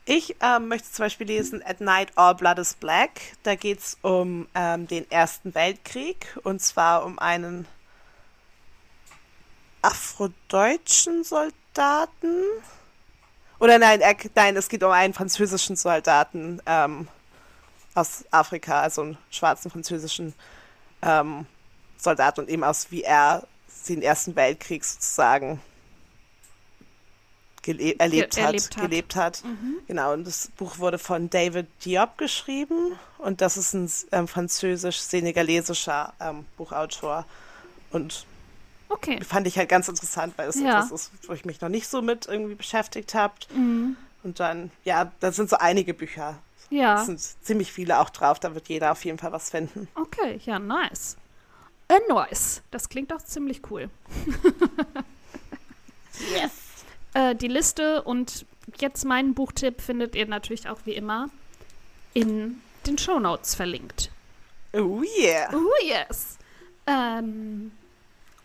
[0.05, 3.11] Ich ähm, möchte zum Beispiel lesen At Night All Blood is Black.
[3.42, 7.66] Da geht es um ähm, den Ersten Weltkrieg und zwar um einen
[9.87, 12.42] afrodeutschen Soldaten.
[13.59, 17.09] Oder nein, er, nein, es geht um einen französischen Soldaten ähm,
[17.94, 20.34] aus Afrika, also einen schwarzen französischen
[21.03, 21.47] ähm,
[21.97, 23.47] Soldaten und eben aus, wie er
[23.89, 25.61] den Ersten Weltkrieg sozusagen
[27.62, 28.82] gele erlebt, Ge- hat, erlebt hat.
[28.82, 29.43] gelebt hat.
[29.87, 36.12] Genau, und das Buch wurde von David Diop geschrieben und das ist ein ähm, französisch-senegalesischer
[36.20, 37.24] ähm, Buchautor.
[37.91, 38.26] Und
[38.89, 39.22] Okay.
[39.24, 40.84] fand ich halt ganz interessant, weil es Ja.
[40.84, 43.34] etwas ist, wo ich mich noch nicht so mit irgendwie beschäftigt habe.
[44.22, 46.39] Und dann, ja, da sind so einige Bücher.
[46.70, 47.01] Ja.
[47.01, 49.89] Es sind ziemlich viele auch drauf, da wird jeder auf jeden Fall was finden.
[49.95, 51.16] Okay, ja, nice.
[51.89, 52.62] Äh, nice.
[52.72, 53.89] Das klingt doch ziemlich cool.
[56.34, 56.53] Yes.
[57.14, 58.47] Äh, die Liste und
[58.78, 61.28] jetzt meinen Buchtipp findet ihr natürlich auch wie immer
[62.14, 64.11] in den Shownotes verlinkt.
[64.72, 65.51] Oh yeah.
[65.55, 66.39] Oh yes.
[66.87, 67.72] Ähm,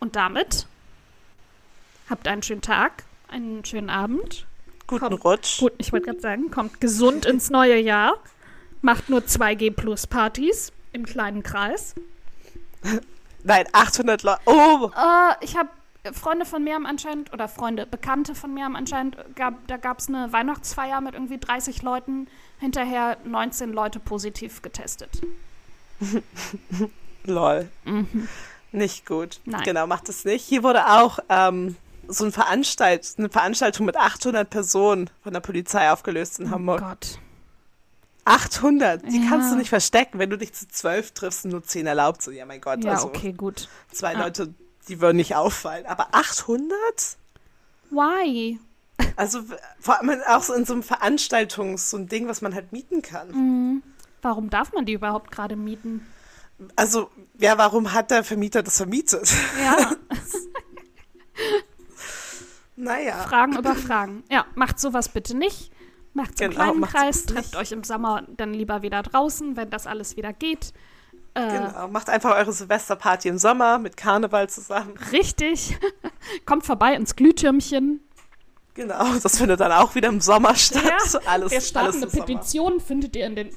[0.02, 0.68] und damit
[2.10, 4.46] habt einen schönen Tag, einen schönen Abend.
[4.88, 5.60] Guten Kommt- Rutsch.
[5.62, 8.16] Gut, ich wollte gerade sagen, kommt gesund ins neue Jahr.
[8.82, 11.96] Macht nur 2G plus Partys im kleinen Kreis.
[13.44, 14.42] Nein, 800 Leute.
[14.46, 15.70] Oh, Äh, ich habe
[16.14, 20.00] Freunde von mir haben anscheinend, oder Freunde, Bekannte von mir haben anscheinend, gab, da gab
[20.00, 22.28] es eine Weihnachtsfeier mit irgendwie 30 Leuten,
[22.60, 25.22] hinterher 19 Leute positiv getestet.
[27.26, 27.70] lol.
[27.86, 28.28] Mhm.
[28.72, 29.40] Nicht gut.
[29.46, 29.64] Nein.
[29.64, 30.46] Genau, macht es nicht.
[30.46, 31.76] Hier wurde auch ähm,
[32.08, 36.80] so ein Veranstalt eine Veranstaltung mit 800 Personen von der Polizei aufgelöst in Oh Hamburg.
[36.82, 37.20] Gott.
[38.26, 39.30] 800, die Ja.
[39.30, 40.20] kannst du nicht verstecken.
[40.20, 42.92] Wenn du dich zu zwölf triffst und nur 10 erlaubt, so, ja mein Gott, Ja,
[42.94, 43.68] also okay, gut.
[43.92, 44.20] zwei Ah.
[44.24, 44.54] Leute,
[44.88, 45.86] die würden nicht auffallen.
[45.86, 46.72] Aber 800?
[47.90, 48.60] Why?
[49.16, 49.42] Also
[49.80, 53.02] vor allem auch so in so einem Veranstaltungs-, so ein Ding, was man halt mieten
[53.02, 53.32] kann.
[53.32, 53.84] Mhm.
[54.22, 56.06] Warum darf man die überhaupt gerade mieten?
[56.76, 57.10] Also,
[57.40, 59.32] ja, warum hat der Vermieter das vermietet?
[59.64, 59.92] Ja,
[62.76, 63.18] naja.
[63.24, 64.24] Fragen über Fragen.
[64.30, 65.72] Ja, macht sowas bitte nicht.
[66.14, 69.70] Macht's im Genau, kleinen macht's Kreis, trefft euch im Sommer dann lieber wieder draußen, wenn
[69.70, 70.74] das alles wieder geht.
[71.34, 71.88] Äh, Genau.
[71.88, 74.94] Macht einfach eure Silvesterparty im Sommer mit Karneval zusammen.
[75.12, 75.78] Richtig.
[76.46, 78.02] Kommt vorbei ins Glühtürmchen.
[78.74, 80.84] Genau, das findet dann auch wieder im Sommer statt.
[80.86, 82.26] Ja, alles, Wir starten alles eine im Sommer.
[82.26, 83.50] Petition, findet ihr in den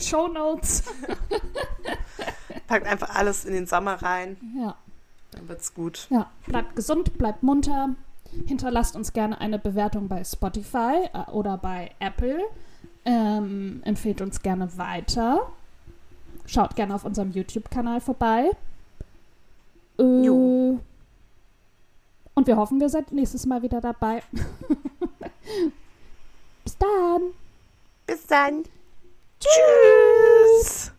[0.00, 0.84] Show Notes.
[2.68, 4.76] Packt einfach alles in den Sommer rein, Ja,
[5.32, 6.06] dann wird's gut.
[6.10, 6.30] ja.
[6.46, 7.90] Bleibt gesund, bleibt munter.
[8.46, 12.40] Hinterlasst uns gerne eine Bewertung bei Spotify äh, oder bei Apple.
[13.04, 15.50] Ähm, empfehlt uns gerne weiter.
[16.46, 18.50] Schaut gerne auf unserem YouTube-Kanal vorbei.
[19.98, 20.80] Äh, Jo.
[22.34, 24.22] Und wir hoffen, wir seid nächstes Mal wieder dabei.
[26.64, 27.22] Bis dann.
[28.06, 28.64] Bis dann.
[29.40, 30.92] Tschüss.